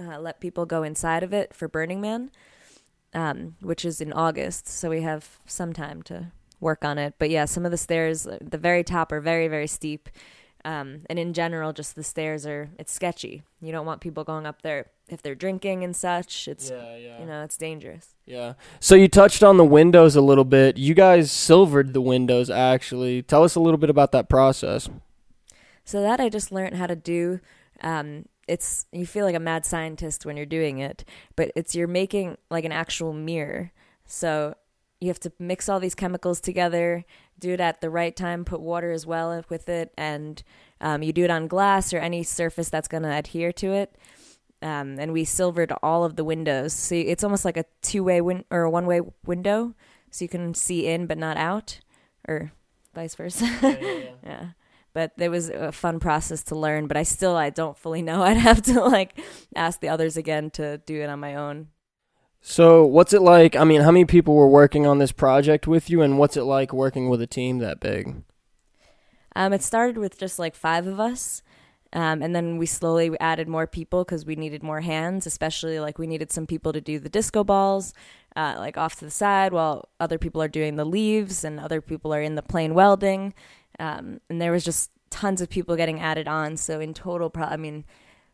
uh, 0.00 0.20
let 0.20 0.38
people 0.38 0.64
go 0.64 0.84
inside 0.84 1.24
of 1.24 1.32
it 1.32 1.52
for 1.52 1.66
Burning 1.66 2.00
Man, 2.00 2.30
um, 3.14 3.56
which 3.60 3.84
is 3.84 4.00
in 4.00 4.12
August. 4.12 4.68
So 4.68 4.90
we 4.90 5.02
have 5.02 5.40
some 5.44 5.72
time 5.72 6.02
to 6.04 6.30
work 6.60 6.84
on 6.84 6.98
it. 6.98 7.14
But 7.18 7.30
yeah, 7.30 7.46
some 7.46 7.64
of 7.64 7.72
the 7.72 7.76
stairs, 7.76 8.28
the 8.40 8.58
very 8.58 8.84
top, 8.84 9.10
are 9.10 9.20
very, 9.20 9.48
very 9.48 9.66
steep. 9.66 10.08
Um, 10.64 11.02
and 11.08 11.18
in 11.18 11.32
general, 11.32 11.72
just 11.72 11.94
the 11.94 12.02
stairs 12.02 12.44
are, 12.44 12.68
it's 12.78 12.92
sketchy. 12.92 13.42
You 13.60 13.72
don't 13.72 13.86
want 13.86 14.00
people 14.00 14.24
going 14.24 14.44
up 14.44 14.62
there 14.62 14.86
if 15.08 15.22
they're 15.22 15.34
drinking 15.34 15.84
and 15.84 15.94
such. 15.94 16.48
It's, 16.48 16.70
yeah. 16.70 17.20
you 17.20 17.26
know, 17.26 17.42
it's 17.44 17.56
dangerous. 17.56 18.14
Yeah. 18.26 18.54
So 18.80 18.94
you 18.94 19.08
touched 19.08 19.42
on 19.42 19.56
the 19.56 19.64
windows 19.64 20.16
a 20.16 20.20
little 20.20 20.44
bit. 20.44 20.76
You 20.76 20.94
guys 20.94 21.30
silvered 21.30 21.94
the 21.94 22.00
windows 22.00 22.50
actually. 22.50 23.22
Tell 23.22 23.44
us 23.44 23.54
a 23.54 23.60
little 23.60 23.78
bit 23.78 23.90
about 23.90 24.12
that 24.12 24.28
process. 24.28 24.88
So 25.84 26.02
that 26.02 26.20
I 26.20 26.28
just 26.28 26.52
learned 26.52 26.76
how 26.76 26.86
to 26.86 26.96
do. 26.96 27.40
Um, 27.80 28.26
it's 28.46 28.86
you 28.92 29.06
feel 29.06 29.24
like 29.24 29.34
a 29.34 29.40
mad 29.40 29.64
scientist 29.64 30.26
when 30.26 30.36
you're 30.36 30.46
doing 30.46 30.78
it, 30.78 31.04
but 31.36 31.52
it's 31.54 31.74
you're 31.74 31.86
making 31.86 32.36
like 32.50 32.64
an 32.64 32.72
actual 32.72 33.12
mirror. 33.12 33.72
So 34.04 34.54
you 35.00 35.08
have 35.08 35.20
to 35.20 35.32
mix 35.38 35.68
all 35.68 35.80
these 35.80 35.94
chemicals 35.94 36.40
together, 36.40 37.04
do 37.38 37.52
it 37.52 37.60
at 37.60 37.80
the 37.80 37.90
right 37.90 38.14
time, 38.14 38.44
put 38.44 38.60
water 38.60 38.90
as 38.90 39.06
well 39.06 39.44
with 39.48 39.68
it, 39.68 39.92
and 39.96 40.42
um, 40.80 41.02
you 41.02 41.12
do 41.12 41.24
it 41.24 41.30
on 41.30 41.46
glass 41.46 41.92
or 41.92 41.98
any 41.98 42.22
surface 42.22 42.68
that's 42.68 42.88
going 42.88 43.02
to 43.02 43.14
adhere 43.14 43.52
to 43.52 43.72
it. 43.72 43.96
Um, 44.60 44.98
and 44.98 45.12
we 45.12 45.24
silvered 45.24 45.72
all 45.82 46.04
of 46.04 46.16
the 46.16 46.24
windows. 46.24 46.72
So 46.72 46.96
it's 46.96 47.22
almost 47.22 47.44
like 47.44 47.56
a 47.56 47.64
two 47.80 48.02
way 48.02 48.20
win- 48.20 48.44
or 48.50 48.62
a 48.62 48.70
one 48.70 48.86
way 48.86 49.00
window, 49.24 49.74
so 50.10 50.24
you 50.24 50.28
can 50.28 50.54
see 50.54 50.86
in 50.86 51.06
but 51.06 51.18
not 51.18 51.36
out, 51.36 51.80
or 52.26 52.52
vice 52.94 53.14
versa. 53.14 53.44
Yeah, 53.44 53.68
yeah, 53.68 53.78
yeah. 53.80 54.10
yeah. 54.24 54.46
But 54.94 55.12
it 55.18 55.28
was 55.28 55.48
a 55.48 55.70
fun 55.70 56.00
process 56.00 56.42
to 56.44 56.56
learn. 56.56 56.88
But 56.88 56.96
I 56.96 57.04
still 57.04 57.36
I 57.36 57.50
don't 57.50 57.78
fully 57.78 58.02
know. 58.02 58.22
I'd 58.28 58.36
have 58.36 58.62
to 58.62 58.80
like 58.80 59.20
ask 59.54 59.80
the 59.80 59.90
others 59.90 60.16
again 60.16 60.50
to 60.52 60.78
do 60.78 61.00
it 61.02 61.08
on 61.08 61.20
my 61.20 61.36
own. 61.36 61.68
So, 62.40 62.84
what's 62.84 63.12
it 63.12 63.22
like? 63.22 63.56
I 63.56 63.64
mean, 63.64 63.80
how 63.80 63.90
many 63.90 64.04
people 64.04 64.34
were 64.34 64.48
working 64.48 64.86
on 64.86 64.98
this 64.98 65.12
project 65.12 65.66
with 65.66 65.90
you, 65.90 66.02
and 66.02 66.18
what's 66.18 66.36
it 66.36 66.44
like 66.44 66.72
working 66.72 67.08
with 67.08 67.20
a 67.20 67.26
team 67.26 67.58
that 67.58 67.80
big? 67.80 68.22
Um, 69.34 69.52
it 69.52 69.62
started 69.62 69.98
with 69.98 70.18
just 70.18 70.38
like 70.38 70.54
five 70.54 70.86
of 70.86 70.98
us. 70.98 71.42
Um, 71.92 72.22
and 72.22 72.36
then 72.36 72.58
we 72.58 72.66
slowly 72.66 73.18
added 73.18 73.48
more 73.48 73.66
people 73.66 74.04
because 74.04 74.26
we 74.26 74.36
needed 74.36 74.62
more 74.62 74.82
hands, 74.82 75.26
especially 75.26 75.80
like 75.80 75.98
we 75.98 76.06
needed 76.06 76.30
some 76.30 76.46
people 76.46 76.72
to 76.72 76.80
do 76.80 76.98
the 76.98 77.08
disco 77.08 77.44
balls, 77.44 77.94
uh, 78.36 78.56
like 78.58 78.76
off 78.76 78.96
to 78.96 79.06
the 79.06 79.10
side, 79.10 79.52
while 79.52 79.88
other 79.98 80.18
people 80.18 80.42
are 80.42 80.48
doing 80.48 80.76
the 80.76 80.84
leaves 80.84 81.44
and 81.44 81.58
other 81.58 81.80
people 81.80 82.12
are 82.12 82.20
in 82.20 82.34
the 82.34 82.42
plane 82.42 82.74
welding. 82.74 83.32
Um, 83.78 84.20
and 84.28 84.40
there 84.40 84.52
was 84.52 84.64
just 84.64 84.90
tons 85.10 85.40
of 85.40 85.48
people 85.48 85.76
getting 85.76 86.00
added 86.00 86.28
on. 86.28 86.58
So 86.58 86.78
in 86.78 86.92
total, 86.92 87.30
pro- 87.30 87.44
I 87.44 87.56
mean, 87.56 87.84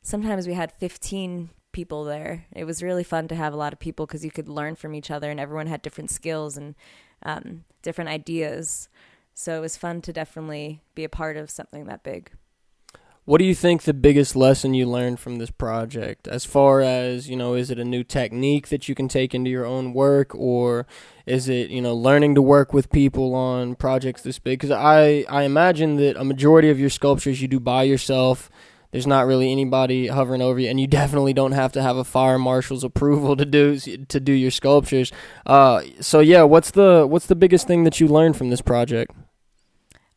sometimes 0.03 0.49
we 0.49 0.55
had 0.55 0.73
15 0.73 1.51
people 1.75 2.05
there. 2.05 2.47
It 2.57 2.65
was 2.65 2.83
really 2.83 3.05
fun 3.05 3.29
to 3.29 3.35
have 3.35 3.53
a 3.53 3.57
lot 3.57 3.75
of 3.75 3.79
people 3.79 4.07
because 4.07 4.25
you 4.25 4.31
could 4.31 4.49
learn 4.49 4.77
from 4.77 4.95
each 4.95 5.11
other 5.11 5.31
and 5.31 5.39
everyone 5.39 5.67
had 5.67 5.83
different 5.83 6.11
skills 6.11 6.57
and 6.57 6.75
um, 7.23 7.65
different 7.83 8.09
ideas. 8.09 8.89
So 9.35 9.59
it 9.59 9.61
was 9.61 9.77
fun 9.77 10.01
to 10.03 10.13
definitely 10.13 10.81
be 10.95 11.05
a 11.05 11.09
part 11.11 11.37
of 11.37 11.51
something 11.51 11.85
that 11.85 12.03
big. 12.03 12.31
What 13.27 13.39
do 13.39 13.47
you 13.47 13.55
think 13.55 13.83
the 13.83 13.95
biggest 13.95 14.37
lesson 14.37 14.75
you 14.75 14.85
learned 14.85 15.19
from 15.19 15.37
this 15.37 15.51
project? 15.51 16.29
As 16.29 16.45
far 16.45 16.83
as, 16.83 17.27
you 17.27 17.37
know, 17.37 17.55
is 17.55 17.71
it 17.71 17.79
a 17.79 17.85
new 17.85 18.05
technique 18.05 18.69
that 18.69 18.87
you 18.87 18.95
can 18.95 19.09
take 19.09 19.35
into 19.35 19.51
your 19.51 19.65
own 19.65 19.95
work 19.95 20.35
or 20.35 20.87
is 21.25 21.49
it, 21.49 21.71
you 21.71 21.81
know, 21.81 21.95
learning 21.95 22.35
to 22.35 22.43
work 22.43 22.75
with 22.75 22.93
people 22.93 23.35
on 23.35 23.77
projects 23.77 24.21
this 24.21 24.39
big? 24.39 24.61
Cuz 24.61 24.71
I 24.71 25.25
I 25.31 25.45
imagine 25.45 25.97
that 25.97 26.19
a 26.19 26.25
majority 26.25 26.69
of 26.69 26.79
your 26.79 26.91
sculptures 26.91 27.41
you 27.41 27.49
do 27.49 27.59
by 27.59 27.85
yourself. 27.85 28.51
There's 28.95 29.09
not 29.09 29.27
really 29.27 29.51
anybody 29.51 30.07
hovering 30.07 30.41
over 30.41 30.61
you 30.61 30.71
and 30.71 30.79
you 30.79 30.87
definitely 30.87 31.33
don't 31.33 31.51
have 31.51 31.73
to 31.73 31.83
have 31.83 31.97
a 31.97 32.05
fire 32.05 32.39
marshal's 32.39 32.85
approval 32.85 33.35
to 33.35 33.45
do 33.45 33.77
to 33.77 34.21
do 34.21 34.31
your 34.31 34.53
sculptures. 34.53 35.11
Uh 35.45 35.83
so 35.99 36.21
yeah, 36.21 36.45
what's 36.45 36.71
the 36.71 37.05
what's 37.05 37.27
the 37.27 37.35
biggest 37.35 37.67
thing 37.67 37.83
that 37.83 37.99
you 37.99 38.07
learned 38.07 38.37
from 38.37 38.51
this 38.51 38.61
project? 38.61 39.11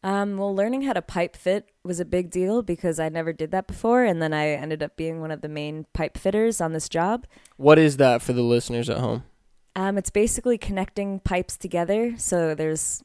Um, 0.03 0.37
well, 0.37 0.55
learning 0.55 0.83
how 0.83 0.93
to 0.93 1.01
pipe 1.01 1.35
fit 1.35 1.71
was 1.83 1.99
a 1.99 2.05
big 2.05 2.29
deal 2.29 2.61
because 2.61 2.99
I 2.99 3.09
never 3.09 3.33
did 3.33 3.49
that 3.49 3.65
before, 3.65 4.03
and 4.03 4.21
then 4.21 4.31
I 4.31 4.49
ended 4.49 4.83
up 4.83 4.95
being 4.95 5.21
one 5.21 5.31
of 5.31 5.41
the 5.41 5.49
main 5.49 5.87
pipe 5.93 6.15
fitters 6.15 6.61
on 6.61 6.73
this 6.73 6.87
job. 6.87 7.25
What 7.55 7.79
is 7.79 7.97
that 7.97 8.21
for 8.21 8.31
the 8.31 8.43
listeners 8.43 8.91
at 8.91 8.99
home? 8.99 9.23
Um, 9.75 9.97
it's 9.97 10.11
basically 10.11 10.59
connecting 10.59 11.19
pipes 11.19 11.57
together 11.57 12.13
so 12.17 12.53
there's 12.53 13.03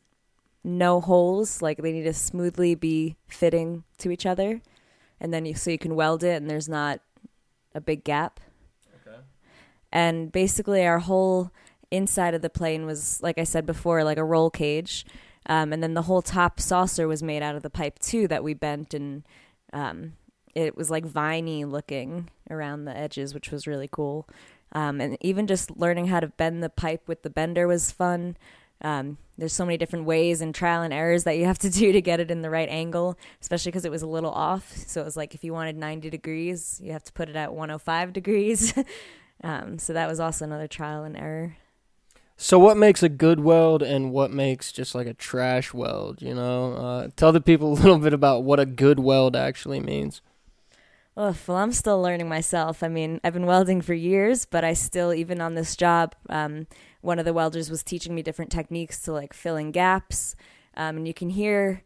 no 0.63 1.01
holes, 1.01 1.63
like 1.63 1.79
they 1.79 1.93
need 1.93 2.05
to 2.05 2.13
smoothly 2.13 2.75
be 2.75 3.17
fitting 3.27 3.85
to 3.99 4.11
each 4.11 4.27
other, 4.27 4.61
and 5.23 5.33
then 5.33 5.47
you 5.47 5.55
so 5.55 5.71
you 5.71 5.79
can 5.79 5.95
weld 5.95 6.25
it 6.25 6.43
and 6.43 6.51
there's 6.51 6.69
not 6.69 7.01
a 7.75 7.81
big 7.81 8.05
gap. 8.05 8.41
Okay. 9.07 9.17
And 9.93 10.31
basically, 10.31 10.85
our 10.85 10.99
whole 10.99 11.53
inside 11.91 12.35
of 12.35 12.43
the 12.43 12.51
plane 12.51 12.85
was, 12.85 13.23
like 13.23 13.39
I 13.39 13.45
said 13.45 13.65
before, 13.65 14.03
like 14.03 14.19
a 14.19 14.25
roll 14.25 14.51
cage. 14.51 15.07
Um, 15.47 15.73
and 15.73 15.83
then 15.83 15.95
the 15.95 16.03
whole 16.03 16.23
top 16.23 16.61
saucer 16.61 17.09
was 17.09 17.23
made 17.23 17.43
out 17.43 17.55
of 17.55 17.63
the 17.63 17.71
pipe 17.71 17.99
too 18.01 18.29
that 18.29 18.45
we 18.45 18.55
bent, 18.55 18.95
and 18.95 19.23
um, 19.73 20.15
it 20.55 20.77
was 20.77 20.91
like 20.91 21.05
viney 21.05 21.65
looking 21.65 22.29
around 22.51 22.85
the 22.85 22.97
edges, 22.97 23.33
which 23.33 23.51
was 23.51 23.67
really 23.67 23.89
cool. 23.91 24.29
Um, 24.73 25.01
and 25.01 25.17
even 25.21 25.47
just 25.47 25.77
learning 25.77 26.07
how 26.07 26.21
to 26.21 26.29
bend 26.29 26.63
the 26.63 26.71
pipe 26.71 27.07
with 27.07 27.23
the 27.23 27.31
bender 27.31 27.67
was 27.67 27.91
fun. 27.93 28.37
Um, 28.81 29.19
there's 29.43 29.53
so 29.53 29.67
many 29.67 29.77
different 29.77 30.05
ways 30.05 30.41
and 30.41 30.55
trial 30.55 30.83
and 30.83 30.95
errors 30.95 31.25
that 31.25 31.37
you 31.37 31.47
have 31.47 31.59
to 31.59 31.69
do 31.69 31.91
to 31.91 32.01
get 32.01 32.21
it 32.21 32.31
in 32.31 32.43
the 32.43 32.49
right 32.49 32.69
angle, 32.69 33.19
especially 33.41 33.73
because 33.73 33.85
it 33.85 33.91
was 33.91 34.03
a 34.03 34.07
little 34.07 34.31
off. 34.31 34.73
So 34.77 35.01
it 35.01 35.05
was 35.05 35.17
like 35.17 35.35
if 35.35 35.43
you 35.43 35.53
wanted 35.53 35.77
90 35.77 36.11
degrees, 36.11 36.81
you 36.81 36.93
have 36.93 37.03
to 37.03 37.13
put 37.13 37.29
it 37.29 37.35
at 37.35 37.53
105 37.53 38.13
degrees. 38.13 38.73
um, 39.43 39.81
so 39.81 39.95
that 39.95 40.09
was 40.09 40.21
also 40.21 40.45
another 40.45 40.69
trial 40.69 41.03
and 41.03 41.17
error. 41.17 41.57
So, 42.37 42.57
what 42.57 42.77
makes 42.77 43.03
a 43.03 43.09
good 43.09 43.41
weld 43.41 43.83
and 43.83 44.13
what 44.13 44.31
makes 44.31 44.71
just 44.71 44.95
like 44.95 45.09
a 45.09 45.15
trash 45.15 45.75
weld? 45.75 46.23
You 46.23 46.35
know, 46.35 46.75
uh, 46.75 47.09
tell 47.17 47.33
the 47.33 47.41
people 47.41 47.73
a 47.73 47.75
little 47.75 47.99
bit 47.99 48.13
about 48.13 48.45
what 48.45 48.61
a 48.61 48.67
good 48.67 49.01
weld 49.01 49.35
actually 49.35 49.81
means. 49.81 50.23
Oh, 51.17 51.37
well, 51.47 51.57
I'm 51.57 51.73
still 51.73 52.01
learning 52.01 52.29
myself. 52.29 52.83
I 52.83 52.89
mean, 52.89 53.21
I've 53.25 53.35
been 53.35 53.45
welding 53.45 53.83
for 53.83 53.93
years, 53.93 54.47
but 54.47 54.65
I 54.65 54.73
still, 54.73 55.13
even 55.13 55.41
on 55.41 55.57
this 55.57 55.77
job, 55.77 56.15
um, 56.31 56.69
one 57.03 57.19
of 57.19 57.25
the 57.25 57.35
welders 57.35 57.71
was 57.71 57.83
teaching 57.83 58.15
me 58.15 58.23
different 58.23 58.51
techniques 58.51 59.03
to 59.03 59.13
like 59.13 59.35
fill 59.35 59.57
in 59.57 59.71
gaps. 59.71 60.35
Um, 60.77 60.97
and 60.97 61.07
you 61.07 61.13
can 61.13 61.29
hear 61.29 61.83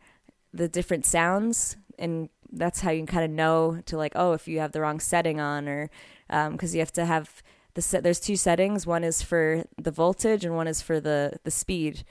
the 0.54 0.68
different 0.68 1.04
sounds, 1.04 1.76
and 1.98 2.28
that's 2.52 2.80
how 2.80 2.90
you 2.90 3.04
kind 3.04 3.24
of 3.24 3.30
know 3.30 3.82
to 3.86 3.96
like, 3.96 4.12
oh, 4.14 4.32
if 4.32 4.46
you 4.46 4.60
have 4.60 4.72
the 4.72 4.80
wrong 4.80 5.00
setting 5.00 5.40
on, 5.40 5.68
or 5.68 5.90
because 6.28 6.70
um, 6.70 6.74
you 6.74 6.78
have 6.78 6.92
to 6.92 7.04
have 7.04 7.42
the 7.74 7.82
set, 7.82 8.02
there's 8.02 8.20
two 8.20 8.36
settings. 8.36 8.86
One 8.86 9.04
is 9.04 9.22
for 9.22 9.64
the 9.76 9.90
voltage 9.90 10.44
and 10.44 10.54
one 10.54 10.68
is 10.68 10.80
for 10.80 11.00
the 11.00 11.38
the 11.44 11.50
speed. 11.50 12.04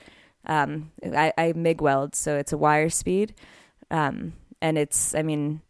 Um, 0.46 0.92
I, 1.04 1.34
I 1.38 1.54
MIG 1.54 1.82
weld, 1.82 2.16
so 2.16 2.36
it's 2.38 2.54
a 2.54 2.58
wire 2.58 2.90
speed, 2.90 3.34
um, 3.90 4.34
and 4.62 4.78
it's 4.78 5.16
I 5.16 5.24
mean, 5.24 5.62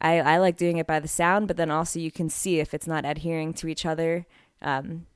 I 0.00 0.20
I 0.20 0.38
like 0.38 0.56
doing 0.56 0.76
it 0.76 0.86
by 0.86 1.00
the 1.00 1.08
sound, 1.08 1.48
but 1.48 1.56
then 1.56 1.70
also 1.70 1.98
you 1.98 2.12
can 2.12 2.28
see 2.28 2.60
if 2.60 2.74
it's 2.74 2.86
not 2.86 3.04
adhering 3.04 3.54
to 3.54 3.68
each 3.68 3.84
other, 3.86 4.26
um, 4.62 5.06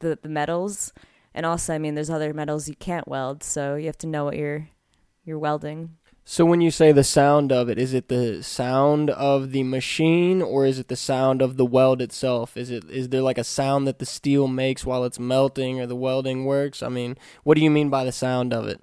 the 0.00 0.18
the 0.20 0.28
metals, 0.28 0.92
and 1.34 1.44
also 1.46 1.74
I 1.74 1.78
mean, 1.78 1.94
there's 1.94 2.10
other 2.10 2.32
metals 2.32 2.68
you 2.68 2.76
can't 2.76 3.08
weld, 3.08 3.42
so 3.42 3.76
you 3.76 3.86
have 3.86 3.98
to 3.98 4.06
know 4.06 4.24
what 4.24 4.36
you're 4.36 4.68
you're 5.24 5.38
welding. 5.38 5.96
So 6.30 6.44
when 6.44 6.60
you 6.60 6.70
say 6.70 6.92
the 6.92 7.04
sound 7.04 7.52
of 7.52 7.70
it, 7.70 7.78
is 7.78 7.94
it 7.94 8.08
the 8.08 8.42
sound 8.42 9.08
of 9.08 9.50
the 9.50 9.62
machine 9.62 10.42
or 10.42 10.66
is 10.66 10.78
it 10.78 10.88
the 10.88 10.94
sound 10.94 11.40
of 11.40 11.56
the 11.56 11.64
weld 11.64 12.02
itself? 12.02 12.54
Is 12.54 12.70
it 12.70 12.84
is 12.90 13.08
there 13.08 13.22
like 13.22 13.38
a 13.38 13.44
sound 13.44 13.86
that 13.86 13.98
the 13.98 14.04
steel 14.04 14.46
makes 14.46 14.84
while 14.84 15.04
it's 15.04 15.18
melting 15.18 15.80
or 15.80 15.86
the 15.86 15.96
welding 15.96 16.44
works? 16.44 16.82
I 16.82 16.90
mean, 16.90 17.16
what 17.44 17.56
do 17.56 17.64
you 17.64 17.70
mean 17.70 17.88
by 17.88 18.04
the 18.04 18.12
sound 18.12 18.52
of 18.52 18.68
it? 18.68 18.82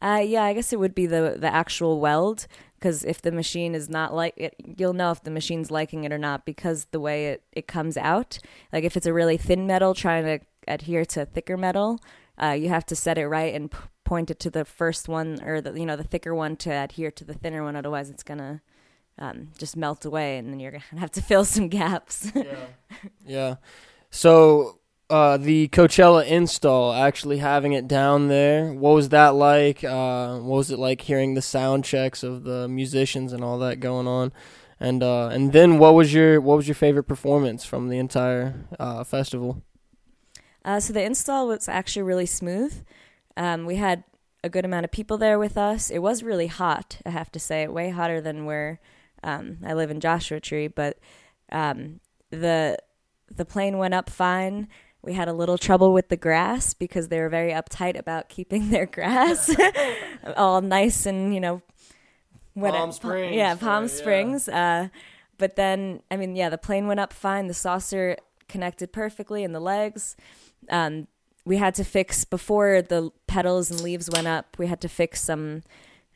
Uh, 0.00 0.22
yeah, 0.24 0.44
I 0.44 0.52
guess 0.52 0.72
it 0.72 0.78
would 0.78 0.94
be 0.94 1.06
the 1.06 1.36
the 1.36 1.52
actual 1.52 1.98
weld 1.98 2.46
because 2.84 3.02
if 3.02 3.22
the 3.22 3.32
machine 3.32 3.74
is 3.74 3.88
not 3.88 4.12
like 4.12 4.34
it, 4.36 4.54
you'll 4.76 4.92
know 4.92 5.10
if 5.10 5.22
the 5.22 5.30
machine's 5.30 5.70
liking 5.70 6.04
it 6.04 6.12
or 6.12 6.18
not 6.18 6.44
because 6.44 6.84
the 6.90 7.00
way 7.00 7.28
it, 7.28 7.42
it 7.50 7.66
comes 7.66 7.96
out. 7.96 8.38
Like 8.74 8.84
if 8.84 8.94
it's 8.94 9.06
a 9.06 9.12
really 9.14 9.38
thin 9.38 9.66
metal 9.66 9.94
trying 9.94 10.24
to 10.24 10.40
adhere 10.68 11.06
to 11.06 11.24
thicker 11.24 11.56
metal, 11.56 11.98
uh, 12.36 12.50
you 12.50 12.68
have 12.68 12.84
to 12.84 12.94
set 12.94 13.16
it 13.16 13.26
right 13.26 13.54
and 13.54 13.70
p- 13.70 13.78
point 14.04 14.30
it 14.30 14.38
to 14.40 14.50
the 14.50 14.66
first 14.66 15.08
one 15.08 15.42
or 15.42 15.62
the 15.62 15.72
you 15.72 15.86
know 15.86 15.96
the 15.96 16.04
thicker 16.04 16.34
one 16.34 16.56
to 16.56 16.70
adhere 16.70 17.10
to 17.12 17.24
the 17.24 17.32
thinner 17.32 17.64
one. 17.64 17.74
Otherwise, 17.74 18.10
it's 18.10 18.22
gonna 18.22 18.60
um, 19.18 19.48
just 19.56 19.78
melt 19.78 20.04
away, 20.04 20.36
and 20.36 20.52
then 20.52 20.60
you're 20.60 20.72
gonna 20.72 20.84
have 20.98 21.12
to 21.12 21.22
fill 21.22 21.46
some 21.46 21.68
gaps. 21.68 22.30
yeah. 22.34 22.66
Yeah. 23.24 23.54
So 24.10 24.78
uh, 25.10 25.36
the 25.36 25.68
Coachella 25.68 26.26
install, 26.26 26.92
actually 26.92 27.38
having 27.38 27.72
it 27.72 27.86
down 27.86 28.28
there, 28.28 28.72
what 28.72 28.94
was 28.94 29.10
that 29.10 29.34
like? 29.34 29.84
Uh, 29.84 30.38
what 30.38 30.56
was 30.56 30.70
it 30.70 30.78
like 30.78 31.02
hearing 31.02 31.34
the 31.34 31.42
sound 31.42 31.84
checks 31.84 32.22
of 32.22 32.44
the 32.44 32.68
musicians 32.68 33.32
and 33.32 33.44
all 33.44 33.58
that 33.58 33.80
going 33.80 34.06
on? 34.06 34.32
And 34.80 35.02
uh, 35.02 35.28
and 35.28 35.52
then 35.52 35.78
what 35.78 35.94
was 35.94 36.12
your 36.12 36.40
what 36.40 36.56
was 36.56 36.66
your 36.66 36.74
favorite 36.74 37.04
performance 37.04 37.64
from 37.64 37.88
the 37.88 37.98
entire 37.98 38.66
uh, 38.78 39.04
festival? 39.04 39.62
Uh, 40.64 40.80
so 40.80 40.92
the 40.92 41.02
install 41.02 41.46
was 41.48 41.68
actually 41.68 42.02
really 42.02 42.26
smooth. 42.26 42.84
Um, 43.36 43.66
we 43.66 43.76
had 43.76 44.04
a 44.42 44.48
good 44.48 44.64
amount 44.64 44.84
of 44.84 44.90
people 44.90 45.18
there 45.18 45.38
with 45.38 45.56
us. 45.56 45.90
It 45.90 46.00
was 46.00 46.22
really 46.22 46.46
hot, 46.46 46.98
I 47.06 47.10
have 47.10 47.30
to 47.32 47.38
say, 47.38 47.66
way 47.68 47.90
hotter 47.90 48.20
than 48.20 48.46
where 48.46 48.80
um, 49.22 49.58
I 49.64 49.74
live 49.74 49.90
in 49.90 50.00
Joshua 50.00 50.40
Tree. 50.40 50.68
But 50.68 50.98
um, 51.52 52.00
the 52.30 52.78
the 53.34 53.44
plane 53.44 53.78
went 53.78 53.94
up 53.94 54.10
fine. 54.10 54.68
We 55.04 55.12
had 55.12 55.28
a 55.28 55.32
little 55.32 55.58
trouble 55.58 55.92
with 55.92 56.08
the 56.08 56.16
grass 56.16 56.72
because 56.72 57.08
they 57.08 57.20
were 57.20 57.28
very 57.28 57.52
uptight 57.52 57.98
about 57.98 58.28
keeping 58.28 58.70
their 58.70 58.86
grass 58.86 59.54
all 60.36 60.62
nice 60.62 61.06
and 61.06 61.34
you 61.34 61.40
know, 61.40 61.62
what 62.54 62.72
Palm 62.72 62.92
Springs. 62.92 63.36
Yeah, 63.36 63.54
Palm 63.54 63.88
Springs. 63.88 64.48
Uh, 64.48 64.88
but 65.36 65.56
then, 65.56 66.02
I 66.10 66.16
mean, 66.16 66.36
yeah, 66.36 66.48
the 66.48 66.58
plane 66.58 66.86
went 66.86 67.00
up 67.00 67.12
fine. 67.12 67.48
The 67.48 67.54
saucer 67.54 68.16
connected 68.48 68.92
perfectly 68.92 69.42
in 69.42 69.52
the 69.52 69.60
legs. 69.60 70.16
Um, 70.70 71.08
we 71.44 71.58
had 71.58 71.74
to 71.74 71.84
fix 71.84 72.24
before 72.24 72.80
the 72.80 73.10
petals 73.26 73.70
and 73.70 73.80
leaves 73.80 74.08
went 74.10 74.26
up. 74.26 74.56
We 74.58 74.68
had 74.68 74.80
to 74.82 74.88
fix 74.88 75.20
some 75.20 75.62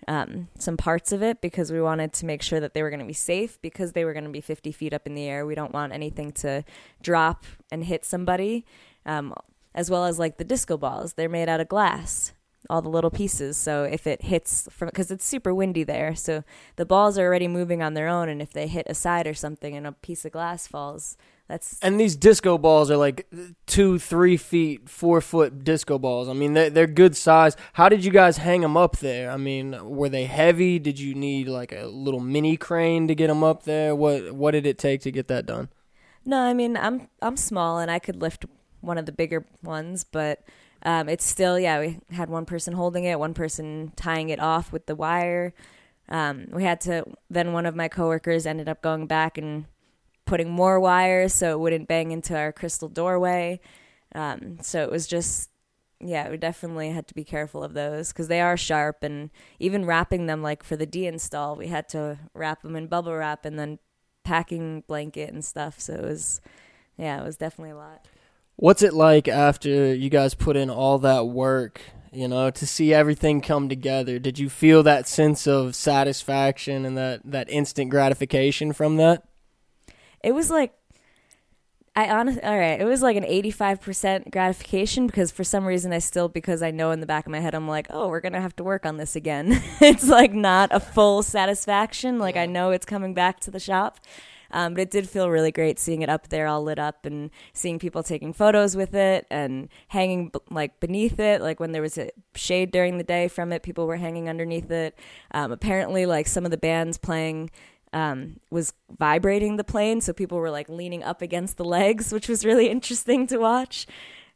um, 0.08 0.48
some 0.58 0.76
parts 0.76 1.12
of 1.12 1.22
it 1.22 1.40
because 1.40 1.70
we 1.70 1.80
wanted 1.80 2.12
to 2.14 2.26
make 2.26 2.42
sure 2.42 2.60
that 2.60 2.72
they 2.72 2.82
were 2.82 2.90
going 2.90 3.00
to 3.00 3.06
be 3.06 3.12
safe 3.12 3.60
because 3.60 3.92
they 3.92 4.04
were 4.04 4.14
going 4.14 4.24
to 4.24 4.30
be 4.30 4.40
50 4.40 4.72
feet 4.72 4.94
up 4.94 5.06
in 5.06 5.14
the 5.14 5.26
air. 5.26 5.44
We 5.44 5.54
don't 5.54 5.72
want 5.72 5.92
anything 5.92 6.32
to 6.32 6.64
drop 7.02 7.44
and 7.70 7.84
hit 7.84 8.04
somebody. 8.04 8.64
Um, 9.04 9.34
as 9.74 9.90
well 9.90 10.06
as 10.06 10.18
like 10.18 10.38
the 10.38 10.44
disco 10.44 10.76
balls, 10.76 11.12
they're 11.12 11.28
made 11.28 11.48
out 11.48 11.60
of 11.60 11.68
glass. 11.68 12.32
All 12.70 12.82
the 12.82 12.88
little 12.88 13.10
pieces. 13.10 13.56
So 13.56 13.84
if 13.84 14.06
it 14.06 14.22
hits 14.22 14.68
from 14.70 14.88
because 14.88 15.10
it's 15.10 15.24
super 15.24 15.54
windy 15.54 15.84
there, 15.84 16.14
so 16.14 16.44
the 16.76 16.84
balls 16.84 17.18
are 17.18 17.24
already 17.24 17.48
moving 17.48 17.82
on 17.82 17.94
their 17.94 18.08
own, 18.08 18.28
and 18.28 18.42
if 18.42 18.52
they 18.52 18.66
hit 18.66 18.86
a 18.88 18.94
side 18.94 19.26
or 19.26 19.34
something 19.34 19.76
and 19.76 19.86
a 19.86 19.92
piece 19.92 20.24
of 20.24 20.32
glass 20.32 20.66
falls, 20.66 21.16
that's 21.48 21.78
And 21.80 21.98
these 21.98 22.14
disco 22.14 22.58
balls 22.58 22.90
are 22.90 22.98
like 22.98 23.26
two, 23.66 23.98
three 23.98 24.36
feet, 24.36 24.88
four 24.88 25.22
foot 25.22 25.64
disco 25.64 25.98
balls. 25.98 26.28
I 26.28 26.34
mean, 26.34 26.52
they're, 26.52 26.68
they're 26.68 26.86
good 26.86 27.16
size. 27.16 27.56
How 27.72 27.88
did 27.88 28.04
you 28.04 28.10
guys 28.10 28.36
hang 28.36 28.60
them 28.60 28.76
up 28.76 28.98
there? 28.98 29.30
I 29.30 29.38
mean, 29.38 29.76
were 29.82 30.10
they 30.10 30.26
heavy? 30.26 30.78
Did 30.78 31.00
you 31.00 31.14
need 31.14 31.48
like 31.48 31.72
a 31.72 31.86
little 31.86 32.20
mini 32.20 32.58
crane 32.58 33.08
to 33.08 33.14
get 33.14 33.28
them 33.28 33.42
up 33.42 33.62
there? 33.62 33.96
What 33.96 34.32
What 34.32 34.50
did 34.50 34.66
it 34.66 34.78
take 34.78 35.00
to 35.02 35.10
get 35.10 35.28
that 35.28 35.46
done? 35.46 35.70
No, 36.24 36.40
I 36.42 36.52
mean 36.52 36.76
I'm 36.76 37.08
I'm 37.22 37.38
small 37.38 37.78
and 37.78 37.90
I 37.90 37.98
could 37.98 38.20
lift 38.20 38.44
one 38.82 38.98
of 38.98 39.06
the 39.06 39.12
bigger 39.12 39.46
ones, 39.62 40.04
but 40.04 40.42
um, 40.82 41.08
it's 41.08 41.24
still 41.24 41.58
yeah. 41.58 41.80
We 41.80 41.98
had 42.10 42.30
one 42.30 42.44
person 42.44 42.74
holding 42.74 43.04
it, 43.04 43.18
one 43.18 43.34
person 43.34 43.92
tying 43.96 44.28
it 44.30 44.40
off 44.40 44.72
with 44.72 44.86
the 44.86 44.94
wire. 44.94 45.54
Um, 46.08 46.46
we 46.52 46.64
had 46.64 46.80
to 46.82 47.04
then 47.28 47.52
one 47.52 47.66
of 47.66 47.76
my 47.76 47.88
coworkers 47.88 48.46
ended 48.46 48.68
up 48.68 48.82
going 48.82 49.06
back 49.06 49.36
and 49.38 49.66
putting 50.24 50.50
more 50.50 50.78
wires 50.78 51.34
so 51.34 51.52
it 51.52 51.60
wouldn't 51.60 51.88
bang 51.88 52.12
into 52.12 52.36
our 52.36 52.52
crystal 52.52 52.88
doorway. 52.88 53.60
Um, 54.14 54.58
so 54.62 54.82
it 54.82 54.90
was 54.90 55.06
just 55.06 55.50
yeah, 56.00 56.30
we 56.30 56.36
definitely 56.36 56.90
had 56.90 57.08
to 57.08 57.14
be 57.14 57.24
careful 57.24 57.64
of 57.64 57.74
those 57.74 58.12
because 58.12 58.28
they 58.28 58.40
are 58.40 58.56
sharp, 58.56 59.02
and 59.02 59.30
even 59.58 59.84
wrapping 59.84 60.26
them 60.26 60.42
like 60.42 60.62
for 60.62 60.76
the 60.76 60.86
de-install, 60.86 61.56
we 61.56 61.68
had 61.68 61.88
to 61.90 62.18
wrap 62.34 62.62
them 62.62 62.76
in 62.76 62.86
bubble 62.86 63.14
wrap 63.14 63.44
and 63.44 63.58
then 63.58 63.78
packing 64.22 64.84
blanket 64.86 65.32
and 65.32 65.44
stuff. 65.44 65.80
So 65.80 65.94
it 65.94 66.04
was, 66.04 66.40
yeah, 66.96 67.20
it 67.20 67.24
was 67.24 67.36
definitely 67.36 67.72
a 67.72 67.76
lot. 67.76 68.06
What's 68.60 68.82
it 68.82 68.92
like 68.92 69.28
after 69.28 69.94
you 69.94 70.10
guys 70.10 70.34
put 70.34 70.56
in 70.56 70.68
all 70.68 70.98
that 70.98 71.28
work, 71.28 71.80
you 72.10 72.26
know, 72.26 72.50
to 72.50 72.66
see 72.66 72.92
everything 72.92 73.40
come 73.40 73.68
together? 73.68 74.18
Did 74.18 74.40
you 74.40 74.50
feel 74.50 74.82
that 74.82 75.06
sense 75.06 75.46
of 75.46 75.76
satisfaction 75.76 76.84
and 76.84 76.98
that, 76.98 77.20
that 77.24 77.48
instant 77.48 77.88
gratification 77.88 78.72
from 78.72 78.96
that? 78.96 79.22
It 80.24 80.32
was 80.32 80.50
like, 80.50 80.72
I 81.94 82.10
honestly, 82.10 82.42
all 82.42 82.58
right, 82.58 82.80
it 82.80 82.84
was 82.84 83.00
like 83.00 83.16
an 83.16 83.22
85% 83.22 84.32
gratification 84.32 85.06
because 85.06 85.30
for 85.30 85.44
some 85.44 85.64
reason 85.64 85.92
I 85.92 86.00
still, 86.00 86.28
because 86.28 86.60
I 86.60 86.72
know 86.72 86.90
in 86.90 86.98
the 86.98 87.06
back 87.06 87.26
of 87.26 87.30
my 87.30 87.38
head, 87.38 87.54
I'm 87.54 87.68
like, 87.68 87.86
oh, 87.90 88.08
we're 88.08 88.20
going 88.20 88.32
to 88.32 88.40
have 88.40 88.56
to 88.56 88.64
work 88.64 88.84
on 88.84 88.96
this 88.96 89.14
again. 89.14 89.62
it's 89.80 90.08
like 90.08 90.32
not 90.32 90.70
a 90.72 90.80
full 90.80 91.22
satisfaction. 91.22 92.18
Like 92.18 92.36
I 92.36 92.46
know 92.46 92.72
it's 92.72 92.86
coming 92.86 93.14
back 93.14 93.38
to 93.40 93.52
the 93.52 93.60
shop. 93.60 94.00
Um, 94.50 94.74
but 94.74 94.82
it 94.82 94.90
did 94.90 95.08
feel 95.08 95.30
really 95.30 95.52
great 95.52 95.78
seeing 95.78 96.02
it 96.02 96.08
up 96.08 96.28
there 96.28 96.46
all 96.46 96.62
lit 96.62 96.78
up 96.78 97.04
and 97.04 97.30
seeing 97.52 97.78
people 97.78 98.02
taking 98.02 98.32
photos 98.32 98.76
with 98.76 98.94
it 98.94 99.26
and 99.30 99.68
hanging 99.88 100.32
like 100.50 100.80
beneath 100.80 101.18
it. 101.20 101.42
Like 101.42 101.60
when 101.60 101.72
there 101.72 101.82
was 101.82 101.98
a 101.98 102.10
shade 102.34 102.70
during 102.70 102.98
the 102.98 103.04
day 103.04 103.28
from 103.28 103.52
it, 103.52 103.62
people 103.62 103.86
were 103.86 103.96
hanging 103.96 104.28
underneath 104.28 104.70
it. 104.70 104.98
Um, 105.32 105.52
apparently, 105.52 106.06
like 106.06 106.26
some 106.26 106.44
of 106.44 106.50
the 106.50 106.56
bands 106.56 106.98
playing 106.98 107.50
um, 107.92 108.40
was 108.50 108.72
vibrating 108.90 109.56
the 109.56 109.64
plane, 109.64 110.00
so 110.00 110.12
people 110.12 110.38
were 110.38 110.50
like 110.50 110.68
leaning 110.68 111.02
up 111.02 111.22
against 111.22 111.56
the 111.56 111.64
legs, 111.64 112.12
which 112.12 112.28
was 112.28 112.44
really 112.44 112.68
interesting 112.68 113.26
to 113.28 113.38
watch. 113.38 113.86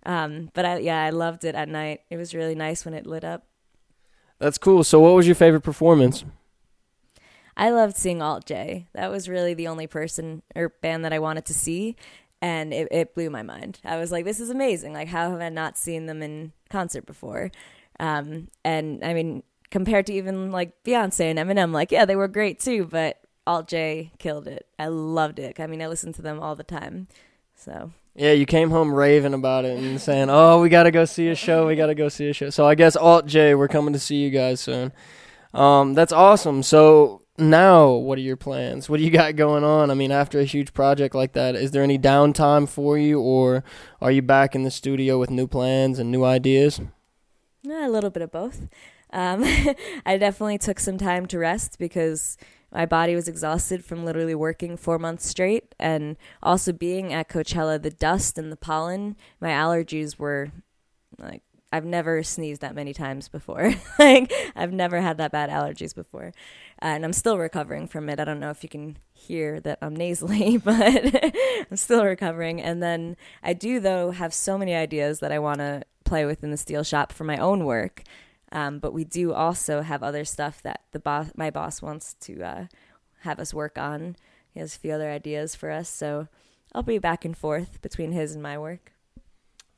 Um, 0.04 0.50
but 0.52 0.64
I, 0.64 0.78
yeah, 0.78 1.02
I 1.02 1.10
loved 1.10 1.44
it 1.44 1.54
at 1.54 1.68
night. 1.68 2.00
It 2.10 2.16
was 2.16 2.34
really 2.34 2.54
nice 2.54 2.84
when 2.84 2.94
it 2.94 3.06
lit 3.06 3.24
up. 3.24 3.46
That's 4.38 4.58
cool. 4.58 4.82
So, 4.82 4.98
what 5.00 5.14
was 5.14 5.26
your 5.26 5.36
favorite 5.36 5.60
performance? 5.60 6.24
I 7.56 7.70
loved 7.70 7.96
seeing 7.96 8.22
Alt 8.22 8.46
J. 8.46 8.86
That 8.94 9.10
was 9.10 9.28
really 9.28 9.54
the 9.54 9.68
only 9.68 9.86
person 9.86 10.42
or 10.54 10.70
band 10.80 11.04
that 11.04 11.12
I 11.12 11.18
wanted 11.18 11.44
to 11.46 11.54
see, 11.54 11.96
and 12.40 12.72
it, 12.72 12.88
it 12.90 13.14
blew 13.14 13.30
my 13.30 13.42
mind. 13.42 13.80
I 13.84 13.98
was 13.98 14.10
like, 14.10 14.24
"This 14.24 14.40
is 14.40 14.50
amazing! 14.50 14.92
Like, 14.92 15.08
how 15.08 15.30
have 15.30 15.40
I 15.40 15.48
not 15.48 15.76
seen 15.76 16.06
them 16.06 16.22
in 16.22 16.52
concert 16.70 17.06
before?" 17.06 17.50
Um, 18.00 18.48
and 18.64 19.04
I 19.04 19.14
mean, 19.14 19.42
compared 19.70 20.06
to 20.06 20.12
even 20.12 20.50
like 20.50 20.82
Beyonce 20.84 21.24
and 21.24 21.38
Eminem, 21.38 21.72
like, 21.72 21.92
yeah, 21.92 22.04
they 22.04 22.16
were 22.16 22.28
great 22.28 22.58
too, 22.60 22.86
but 22.86 23.18
Alt 23.46 23.68
J 23.68 24.12
killed 24.18 24.46
it. 24.46 24.66
I 24.78 24.88
loved 24.88 25.38
it. 25.38 25.60
I 25.60 25.66
mean, 25.66 25.82
I 25.82 25.88
listened 25.88 26.14
to 26.16 26.22
them 26.22 26.40
all 26.40 26.54
the 26.54 26.64
time. 26.64 27.08
So 27.54 27.92
yeah, 28.14 28.32
you 28.32 28.44
came 28.44 28.70
home 28.70 28.94
raving 28.94 29.34
about 29.34 29.64
it 29.64 29.78
and 29.78 30.00
saying, 30.00 30.28
"Oh, 30.30 30.60
we 30.60 30.68
got 30.68 30.84
to 30.84 30.90
go 30.90 31.04
see 31.04 31.28
a 31.28 31.34
show. 31.34 31.66
We 31.66 31.76
got 31.76 31.86
to 31.86 31.94
go 31.94 32.08
see 32.08 32.28
a 32.28 32.32
show." 32.32 32.50
So 32.50 32.66
I 32.66 32.74
guess 32.74 32.96
Alt 32.96 33.26
J, 33.26 33.54
we're 33.54 33.68
coming 33.68 33.92
to 33.94 33.98
see 33.98 34.16
you 34.16 34.30
guys 34.30 34.60
soon. 34.60 34.92
Um, 35.54 35.94
that's 35.94 36.12
awesome. 36.12 36.62
So 36.62 37.21
now, 37.38 37.92
what 37.92 38.18
are 38.18 38.22
your 38.22 38.36
plans? 38.36 38.90
What 38.90 38.98
do 38.98 39.04
you 39.04 39.10
got 39.10 39.36
going 39.36 39.64
on? 39.64 39.90
I 39.90 39.94
mean, 39.94 40.12
after 40.12 40.38
a 40.38 40.44
huge 40.44 40.74
project 40.74 41.14
like 41.14 41.32
that, 41.32 41.54
is 41.54 41.70
there 41.70 41.82
any 41.82 41.98
downtime 41.98 42.68
for 42.68 42.98
you, 42.98 43.20
or 43.20 43.64
are 44.00 44.10
you 44.10 44.20
back 44.20 44.54
in 44.54 44.64
the 44.64 44.70
studio 44.70 45.18
with 45.18 45.30
new 45.30 45.46
plans 45.46 45.98
and 45.98 46.10
new 46.10 46.24
ideas? 46.24 46.80
A 47.66 47.88
little 47.88 48.10
bit 48.10 48.22
of 48.22 48.32
both. 48.32 48.68
Um, 49.12 49.44
I 50.06 50.18
definitely 50.18 50.58
took 50.58 50.78
some 50.78 50.98
time 50.98 51.26
to 51.26 51.38
rest 51.38 51.78
because 51.78 52.36
my 52.70 52.84
body 52.84 53.14
was 53.14 53.28
exhausted 53.28 53.84
from 53.84 54.04
literally 54.04 54.34
working 54.34 54.76
four 54.76 54.98
months 54.98 55.26
straight, 55.26 55.74
and 55.78 56.16
also 56.42 56.72
being 56.72 57.14
at 57.14 57.30
Coachella, 57.30 57.80
the 57.80 57.90
dust 57.90 58.36
and 58.36 58.52
the 58.52 58.56
pollen, 58.56 59.16
my 59.40 59.50
allergies 59.50 60.18
were 60.18 60.50
like 61.18 61.42
I've 61.72 61.86
never 61.86 62.22
sneezed 62.22 62.60
that 62.60 62.74
many 62.74 62.92
times 62.92 63.28
before. 63.28 63.72
like 63.98 64.32
I've 64.54 64.72
never 64.72 65.00
had 65.00 65.16
that 65.18 65.32
bad 65.32 65.48
allergies 65.48 65.94
before, 65.94 66.32
uh, 66.82 66.86
and 66.86 67.04
I'm 67.04 67.14
still 67.14 67.38
recovering 67.38 67.88
from 67.88 68.10
it. 68.10 68.20
I 68.20 68.24
don't 68.24 68.40
know 68.40 68.50
if 68.50 68.62
you 68.62 68.68
can 68.68 68.98
hear 69.14 69.58
that 69.60 69.78
I'm 69.80 69.96
nasally, 69.96 70.56
but 70.64 70.74
I'm 71.70 71.76
still 71.76 72.04
recovering. 72.04 72.60
And 72.60 72.82
then 72.82 73.16
I 73.42 73.54
do 73.54 73.80
though 73.80 74.10
have 74.10 74.34
so 74.34 74.58
many 74.58 74.74
ideas 74.74 75.20
that 75.20 75.32
I 75.32 75.38
want 75.38 75.58
to 75.58 75.82
play 76.04 76.26
with 76.26 76.44
in 76.44 76.50
the 76.50 76.56
steel 76.58 76.82
shop 76.82 77.10
for 77.10 77.24
my 77.24 77.38
own 77.38 77.64
work. 77.64 78.02
Um, 78.52 78.78
but 78.78 78.92
we 78.92 79.04
do 79.04 79.32
also 79.32 79.80
have 79.80 80.02
other 80.02 80.26
stuff 80.26 80.60
that 80.62 80.82
the 80.92 80.98
boss, 80.98 81.30
my 81.34 81.50
boss, 81.50 81.80
wants 81.80 82.12
to 82.20 82.42
uh, 82.42 82.66
have 83.20 83.40
us 83.40 83.54
work 83.54 83.78
on. 83.78 84.16
He 84.50 84.60
has 84.60 84.76
a 84.76 84.78
few 84.78 84.92
other 84.92 85.10
ideas 85.10 85.54
for 85.54 85.70
us, 85.70 85.88
so 85.88 86.28
I'll 86.74 86.82
be 86.82 86.98
back 86.98 87.24
and 87.24 87.34
forth 87.34 87.80
between 87.80 88.12
his 88.12 88.34
and 88.34 88.42
my 88.42 88.58
work. 88.58 88.92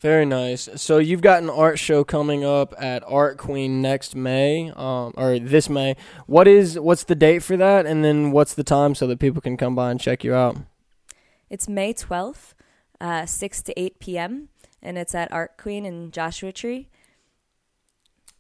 Very 0.04 0.26
nice. 0.26 0.68
So 0.76 0.98
you've 0.98 1.22
got 1.22 1.42
an 1.42 1.48
art 1.48 1.78
show 1.78 2.04
coming 2.04 2.44
up 2.44 2.74
at 2.76 3.02
Art 3.06 3.38
Queen 3.38 3.80
next 3.80 4.14
May, 4.14 4.70
um, 4.76 5.14
or 5.16 5.38
this 5.38 5.70
May. 5.70 5.96
What 6.26 6.46
is 6.46 6.78
what's 6.78 7.04
the 7.04 7.14
date 7.14 7.42
for 7.42 7.56
that, 7.56 7.86
and 7.86 8.04
then 8.04 8.30
what's 8.30 8.52
the 8.52 8.64
time 8.64 8.94
so 8.94 9.06
that 9.06 9.18
people 9.18 9.40
can 9.40 9.56
come 9.56 9.74
by 9.74 9.90
and 9.90 9.98
check 9.98 10.22
you 10.22 10.34
out? 10.34 10.58
It's 11.48 11.70
May 11.70 11.94
twelfth, 11.94 12.54
uh, 13.00 13.24
six 13.24 13.62
to 13.62 13.80
eight 13.80 13.98
p.m., 13.98 14.50
and 14.82 14.98
it's 14.98 15.14
at 15.14 15.32
Art 15.32 15.56
Queen 15.56 15.86
in 15.86 16.10
Joshua 16.10 16.52
Tree. 16.52 16.90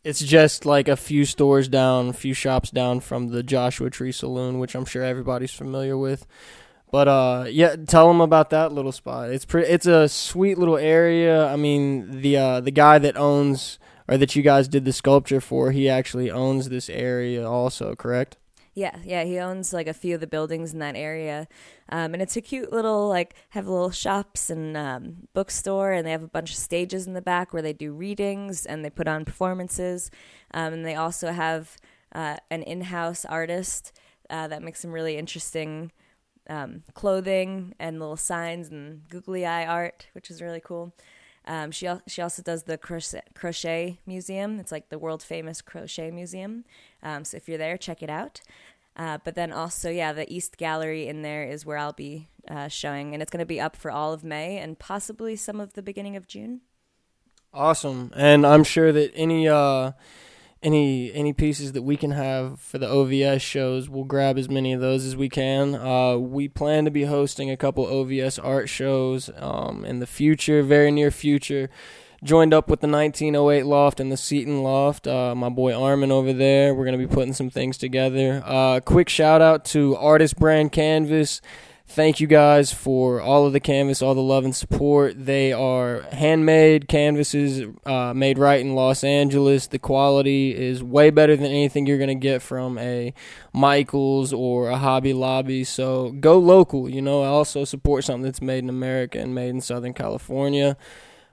It's 0.04 0.20
just 0.20 0.66
like 0.66 0.86
a 0.86 0.98
few 0.98 1.24
stores 1.24 1.66
down, 1.66 2.08
a 2.08 2.12
few 2.12 2.34
shops 2.34 2.70
down 2.70 3.00
from 3.00 3.28
the 3.28 3.42
Joshua 3.42 3.88
Tree 3.88 4.12
Saloon, 4.12 4.58
which 4.58 4.74
I'm 4.74 4.84
sure 4.84 5.02
everybody's 5.02 5.54
familiar 5.54 5.96
with. 5.96 6.26
But 6.94 7.08
uh, 7.08 7.46
yeah, 7.50 7.74
tell 7.74 8.06
them 8.06 8.20
about 8.20 8.50
that 8.50 8.70
little 8.70 8.92
spot. 8.92 9.30
It's 9.30 9.44
pretty. 9.44 9.68
It's 9.68 9.84
a 9.84 10.08
sweet 10.08 10.58
little 10.58 10.76
area. 10.76 11.48
I 11.48 11.56
mean, 11.56 12.20
the 12.20 12.36
uh, 12.36 12.60
the 12.60 12.70
guy 12.70 13.00
that 13.00 13.16
owns 13.16 13.80
or 14.06 14.16
that 14.16 14.36
you 14.36 14.42
guys 14.42 14.68
did 14.68 14.84
the 14.84 14.92
sculpture 14.92 15.40
for, 15.40 15.72
he 15.72 15.88
actually 15.88 16.30
owns 16.30 16.68
this 16.68 16.88
area 16.88 17.50
also, 17.50 17.96
correct? 17.96 18.36
Yeah, 18.74 18.96
yeah, 19.04 19.24
he 19.24 19.40
owns 19.40 19.72
like 19.72 19.88
a 19.88 19.92
few 19.92 20.14
of 20.14 20.20
the 20.20 20.28
buildings 20.28 20.72
in 20.72 20.78
that 20.78 20.94
area, 20.94 21.48
um, 21.88 22.14
and 22.14 22.22
it's 22.22 22.36
a 22.36 22.40
cute 22.40 22.72
little 22.72 23.08
like 23.08 23.34
have 23.48 23.66
little 23.66 23.90
shops 23.90 24.48
and 24.48 24.76
um, 24.76 25.26
bookstore, 25.34 25.90
and 25.90 26.06
they 26.06 26.12
have 26.12 26.22
a 26.22 26.28
bunch 26.28 26.50
of 26.50 26.56
stages 26.58 27.08
in 27.08 27.14
the 27.14 27.20
back 27.20 27.52
where 27.52 27.62
they 27.62 27.72
do 27.72 27.92
readings 27.92 28.64
and 28.64 28.84
they 28.84 28.90
put 28.90 29.08
on 29.08 29.24
performances, 29.24 30.12
um, 30.52 30.72
and 30.72 30.86
they 30.86 30.94
also 30.94 31.32
have 31.32 31.76
uh, 32.14 32.36
an 32.52 32.62
in-house 32.62 33.24
artist 33.24 33.92
uh, 34.30 34.46
that 34.46 34.62
makes 34.62 34.78
some 34.78 34.92
really 34.92 35.16
interesting 35.16 35.90
um, 36.48 36.82
clothing 36.94 37.74
and 37.78 37.98
little 37.98 38.16
signs 38.16 38.68
and 38.68 39.08
googly 39.08 39.46
eye 39.46 39.66
art, 39.66 40.06
which 40.12 40.30
is 40.30 40.42
really 40.42 40.60
cool. 40.60 40.92
Um, 41.46 41.70
she 41.70 41.86
al- 41.86 42.02
she 42.06 42.22
also 42.22 42.42
does 42.42 42.62
the 42.62 42.78
crochet, 42.78 43.22
crochet 43.34 43.98
museum. 44.06 44.58
It's 44.58 44.72
like 44.72 44.88
the 44.88 44.98
world 44.98 45.22
famous 45.22 45.60
crochet 45.60 46.10
museum. 46.10 46.64
Um, 47.02 47.24
so 47.24 47.36
if 47.36 47.48
you're 47.48 47.58
there, 47.58 47.76
check 47.76 48.02
it 48.02 48.10
out. 48.10 48.40
Uh, 48.96 49.18
but 49.24 49.34
then 49.34 49.52
also, 49.52 49.90
yeah, 49.90 50.12
the 50.12 50.32
East 50.32 50.56
Gallery 50.56 51.08
in 51.08 51.22
there 51.22 51.44
is 51.44 51.66
where 51.66 51.76
I'll 51.76 51.92
be 51.92 52.28
uh, 52.48 52.68
showing, 52.68 53.12
and 53.12 53.22
it's 53.22 53.30
going 53.30 53.40
to 53.40 53.46
be 53.46 53.60
up 53.60 53.76
for 53.76 53.90
all 53.90 54.12
of 54.12 54.22
May 54.22 54.58
and 54.58 54.78
possibly 54.78 55.34
some 55.34 55.60
of 55.60 55.72
the 55.74 55.82
beginning 55.82 56.16
of 56.16 56.28
June. 56.28 56.60
Awesome, 57.52 58.12
and 58.16 58.46
I'm 58.46 58.64
sure 58.64 58.92
that 58.92 59.12
any 59.14 59.48
uh, 59.48 59.92
any 60.64 61.12
any 61.12 61.32
pieces 61.32 61.72
that 61.72 61.82
we 61.82 61.96
can 61.96 62.10
have 62.12 62.58
for 62.58 62.78
the 62.78 62.86
OVS 62.86 63.40
shows, 63.40 63.88
we'll 63.88 64.04
grab 64.04 64.38
as 64.38 64.48
many 64.48 64.72
of 64.72 64.80
those 64.80 65.04
as 65.04 65.14
we 65.14 65.28
can. 65.28 65.74
Uh, 65.74 66.16
we 66.16 66.48
plan 66.48 66.86
to 66.86 66.90
be 66.90 67.04
hosting 67.04 67.50
a 67.50 67.56
couple 67.56 67.86
OVS 67.86 68.42
art 68.42 68.68
shows 68.68 69.30
um, 69.36 69.84
in 69.84 70.00
the 70.00 70.06
future, 70.06 70.62
very 70.62 70.90
near 70.90 71.10
future. 71.10 71.68
Joined 72.24 72.54
up 72.54 72.70
with 72.70 72.80
the 72.80 72.88
1908 72.88 73.66
Loft 73.66 74.00
and 74.00 74.10
the 74.10 74.16
Seaton 74.16 74.62
Loft. 74.62 75.06
Uh, 75.06 75.34
my 75.34 75.50
boy 75.50 75.78
Armin 75.78 76.10
over 76.10 76.32
there. 76.32 76.74
We're 76.74 76.86
gonna 76.86 76.96
be 76.96 77.06
putting 77.06 77.34
some 77.34 77.50
things 77.50 77.76
together. 77.76 78.42
Uh, 78.44 78.80
quick 78.80 79.10
shout 79.10 79.42
out 79.42 79.66
to 79.66 79.94
Artist 79.96 80.38
Brand 80.38 80.72
Canvas 80.72 81.42
thank 81.94 82.18
you 82.18 82.26
guys 82.26 82.72
for 82.72 83.20
all 83.20 83.46
of 83.46 83.52
the 83.52 83.60
canvas, 83.60 84.02
all 84.02 84.14
the 84.14 84.20
love 84.20 84.44
and 84.44 84.54
support. 84.54 85.14
They 85.24 85.52
are 85.52 86.02
handmade 86.12 86.88
canvases 86.88 87.64
uh, 87.86 88.12
made 88.12 88.36
right 88.36 88.60
in 88.60 88.74
Los 88.74 89.04
Angeles. 89.04 89.68
The 89.68 89.78
quality 89.78 90.54
is 90.54 90.82
way 90.82 91.10
better 91.10 91.36
than 91.36 91.46
anything 91.46 91.86
you're 91.86 91.98
going 91.98 92.08
to 92.08 92.14
get 92.16 92.42
from 92.42 92.78
a 92.78 93.14
Michaels 93.52 94.32
or 94.32 94.70
a 94.70 94.76
Hobby 94.76 95.12
Lobby. 95.12 95.62
So 95.62 96.10
go 96.10 96.38
local. 96.38 96.88
You 96.88 97.00
know, 97.00 97.22
I 97.22 97.28
also 97.28 97.64
support 97.64 98.04
something 98.04 98.24
that's 98.24 98.42
made 98.42 98.64
in 98.64 98.68
America 98.68 99.20
and 99.20 99.34
made 99.34 99.50
in 99.50 99.60
Southern 99.60 99.94
California. 99.94 100.76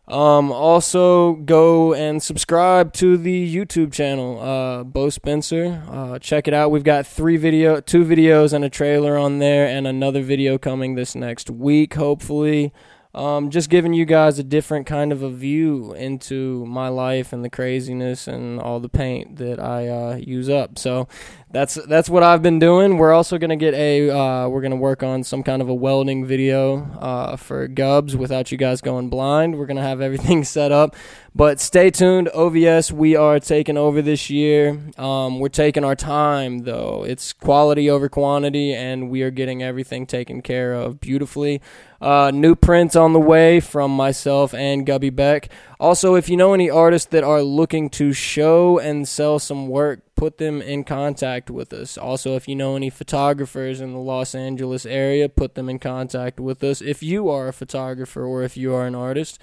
Um, 0.07 0.51
also, 0.51 1.33
go 1.35 1.93
and 1.93 2.21
subscribe 2.21 2.91
to 2.93 3.17
the 3.17 3.55
YouTube 3.55 3.93
channel, 3.93 4.39
uh, 4.41 4.83
Bo 4.83 5.09
Spencer. 5.09 5.83
Uh, 5.87 6.19
check 6.19 6.47
it 6.47 6.53
out. 6.53 6.71
We've 6.71 6.83
got 6.83 7.07
three 7.07 7.37
video, 7.37 7.79
two 7.79 8.03
videos 8.03 8.51
and 8.51 8.65
a 8.65 8.69
trailer 8.69 9.17
on 9.17 9.39
there, 9.39 9.67
and 9.67 9.87
another 9.87 10.21
video 10.21 10.57
coming 10.57 10.95
this 10.95 11.15
next 11.15 11.49
week, 11.49 11.93
hopefully. 11.93 12.73
Um, 13.13 13.49
just 13.49 13.69
giving 13.69 13.93
you 13.93 14.05
guys 14.05 14.39
a 14.39 14.43
different 14.43 14.85
kind 14.85 15.11
of 15.11 15.21
a 15.21 15.29
view 15.29 15.93
into 15.93 16.65
my 16.65 16.87
life 16.87 17.33
and 17.33 17.43
the 17.43 17.49
craziness 17.49 18.25
and 18.25 18.59
all 18.59 18.79
the 18.79 18.87
paint 18.87 19.35
that 19.35 19.59
I 19.59 19.87
uh, 19.89 20.15
use 20.15 20.49
up. 20.49 20.79
So 20.79 21.09
that's 21.51 21.75
that's 21.75 22.09
what 22.09 22.23
I've 22.23 22.41
been 22.41 22.59
doing. 22.59 22.97
We're 22.97 23.11
also 23.13 23.37
gonna 23.37 23.57
get 23.57 23.73
a 23.73 24.09
uh, 24.09 24.47
we're 24.47 24.61
gonna 24.61 24.75
work 24.75 25.03
on 25.03 25.23
some 25.23 25.43
kind 25.43 25.61
of 25.61 25.67
a 25.67 25.73
welding 25.73 26.25
video 26.25 26.83
uh, 26.99 27.35
for 27.35 27.67
Gubs 27.67 28.15
without 28.15 28.51
you 28.51 28.57
guys 28.57 28.81
going 28.81 29.09
blind. 29.09 29.57
We're 29.57 29.65
gonna 29.65 29.81
have 29.81 30.01
everything 30.01 30.43
set 30.45 30.71
up, 30.71 30.95
but 31.35 31.59
stay 31.59 31.91
tuned. 31.91 32.29
OVS, 32.33 32.91
we 32.91 33.15
are 33.15 33.39
taking 33.39 33.77
over 33.77 34.01
this 34.01 34.29
year. 34.29 34.79
Um, 34.97 35.39
we're 35.39 35.49
taking 35.49 35.83
our 35.83 35.95
time 35.95 36.59
though. 36.59 37.03
It's 37.05 37.33
quality 37.33 37.89
over 37.89 38.07
quantity, 38.07 38.73
and 38.73 39.09
we 39.09 39.21
are 39.21 39.31
getting 39.31 39.61
everything 39.61 40.05
taken 40.05 40.41
care 40.41 40.73
of 40.73 41.01
beautifully. 41.01 41.61
Uh, 41.99 42.31
new 42.33 42.55
prints 42.55 42.95
on 42.95 43.13
the 43.13 43.19
way 43.19 43.59
from 43.59 43.95
myself 43.95 44.55
and 44.55 44.87
Gubby 44.87 45.11
Beck. 45.11 45.49
Also, 45.79 46.15
if 46.15 46.29
you 46.29 46.37
know 46.37 46.53
any 46.53 46.67
artists 46.67 47.07
that 47.09 47.23
are 47.23 47.43
looking 47.43 47.89
to 47.91 48.11
show 48.11 48.79
and 48.79 49.07
sell 49.07 49.37
some 49.37 49.67
work, 49.67 50.01
put 50.21 50.37
them 50.37 50.61
in 50.61 50.83
contact 50.83 51.49
with 51.49 51.73
us. 51.73 51.97
Also, 51.97 52.35
if 52.35 52.47
you 52.47 52.55
know 52.55 52.75
any 52.75 52.91
photographers 52.91 53.81
in 53.81 53.91
the 53.91 53.97
Los 53.97 54.35
Angeles 54.35 54.85
area, 54.85 55.27
put 55.27 55.55
them 55.55 55.67
in 55.67 55.79
contact 55.79 56.39
with 56.39 56.63
us. 56.63 56.79
If 56.79 57.01
you 57.01 57.27
are 57.27 57.47
a 57.47 57.53
photographer 57.53 58.23
or 58.23 58.43
if 58.43 58.55
you 58.55 58.71
are 58.71 58.85
an 58.85 58.93
artist, 58.93 59.41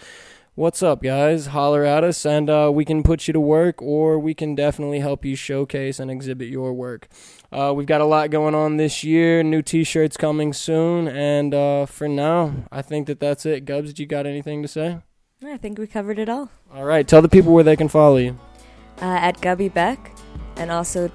what's 0.54 0.80
up, 0.80 1.02
guys? 1.02 1.46
Holler 1.46 1.84
at 1.84 2.04
us 2.04 2.24
and 2.24 2.48
uh, 2.48 2.70
we 2.72 2.84
can 2.84 3.02
put 3.02 3.26
you 3.26 3.32
to 3.32 3.40
work 3.40 3.82
or 3.82 4.20
we 4.20 4.34
can 4.34 4.54
definitely 4.54 5.00
help 5.00 5.24
you 5.24 5.34
showcase 5.34 5.98
and 5.98 6.12
exhibit 6.12 6.46
your 6.46 6.72
work. 6.72 7.08
Uh, 7.50 7.72
we've 7.74 7.88
got 7.88 8.00
a 8.00 8.04
lot 8.04 8.30
going 8.30 8.54
on 8.54 8.76
this 8.76 9.02
year. 9.02 9.42
New 9.42 9.62
T-shirts 9.62 10.16
coming 10.16 10.52
soon, 10.52 11.08
and 11.08 11.54
uh, 11.54 11.86
for 11.86 12.06
now, 12.06 12.54
I 12.70 12.82
think 12.82 13.08
that 13.08 13.18
that's 13.18 13.44
it. 13.44 13.64
Gubs, 13.64 13.88
did 13.88 13.98
you 13.98 14.06
got 14.06 14.26
anything 14.26 14.62
to 14.62 14.68
say? 14.68 14.98
I 15.44 15.56
think 15.56 15.76
we 15.80 15.88
covered 15.88 16.20
it 16.20 16.28
all. 16.28 16.50
All 16.72 16.84
right, 16.84 17.08
tell 17.08 17.20
the 17.20 17.28
people 17.28 17.52
where 17.52 17.64
they 17.64 17.74
can 17.74 17.88
follow 17.88 18.18
you. 18.18 18.38
Uh, 19.00 19.18
at 19.20 19.40
Gubby 19.40 19.68
Beck, 19.68 20.12
and 20.58 20.70
also 20.70 21.10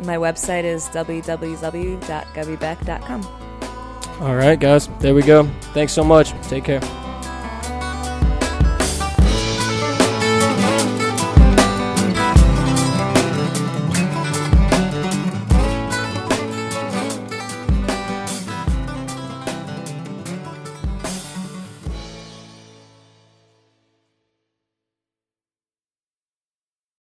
my 0.00 0.16
website 0.16 0.64
is 0.64 0.88
www.gubbybeck.com. 0.88 3.24
All 4.20 4.34
right, 4.34 4.58
guys, 4.58 4.88
there 5.00 5.14
we 5.14 5.22
go. 5.22 5.44
Thanks 5.74 5.92
so 5.92 6.02
much. 6.02 6.30
Take 6.48 6.64
care. 6.64 6.80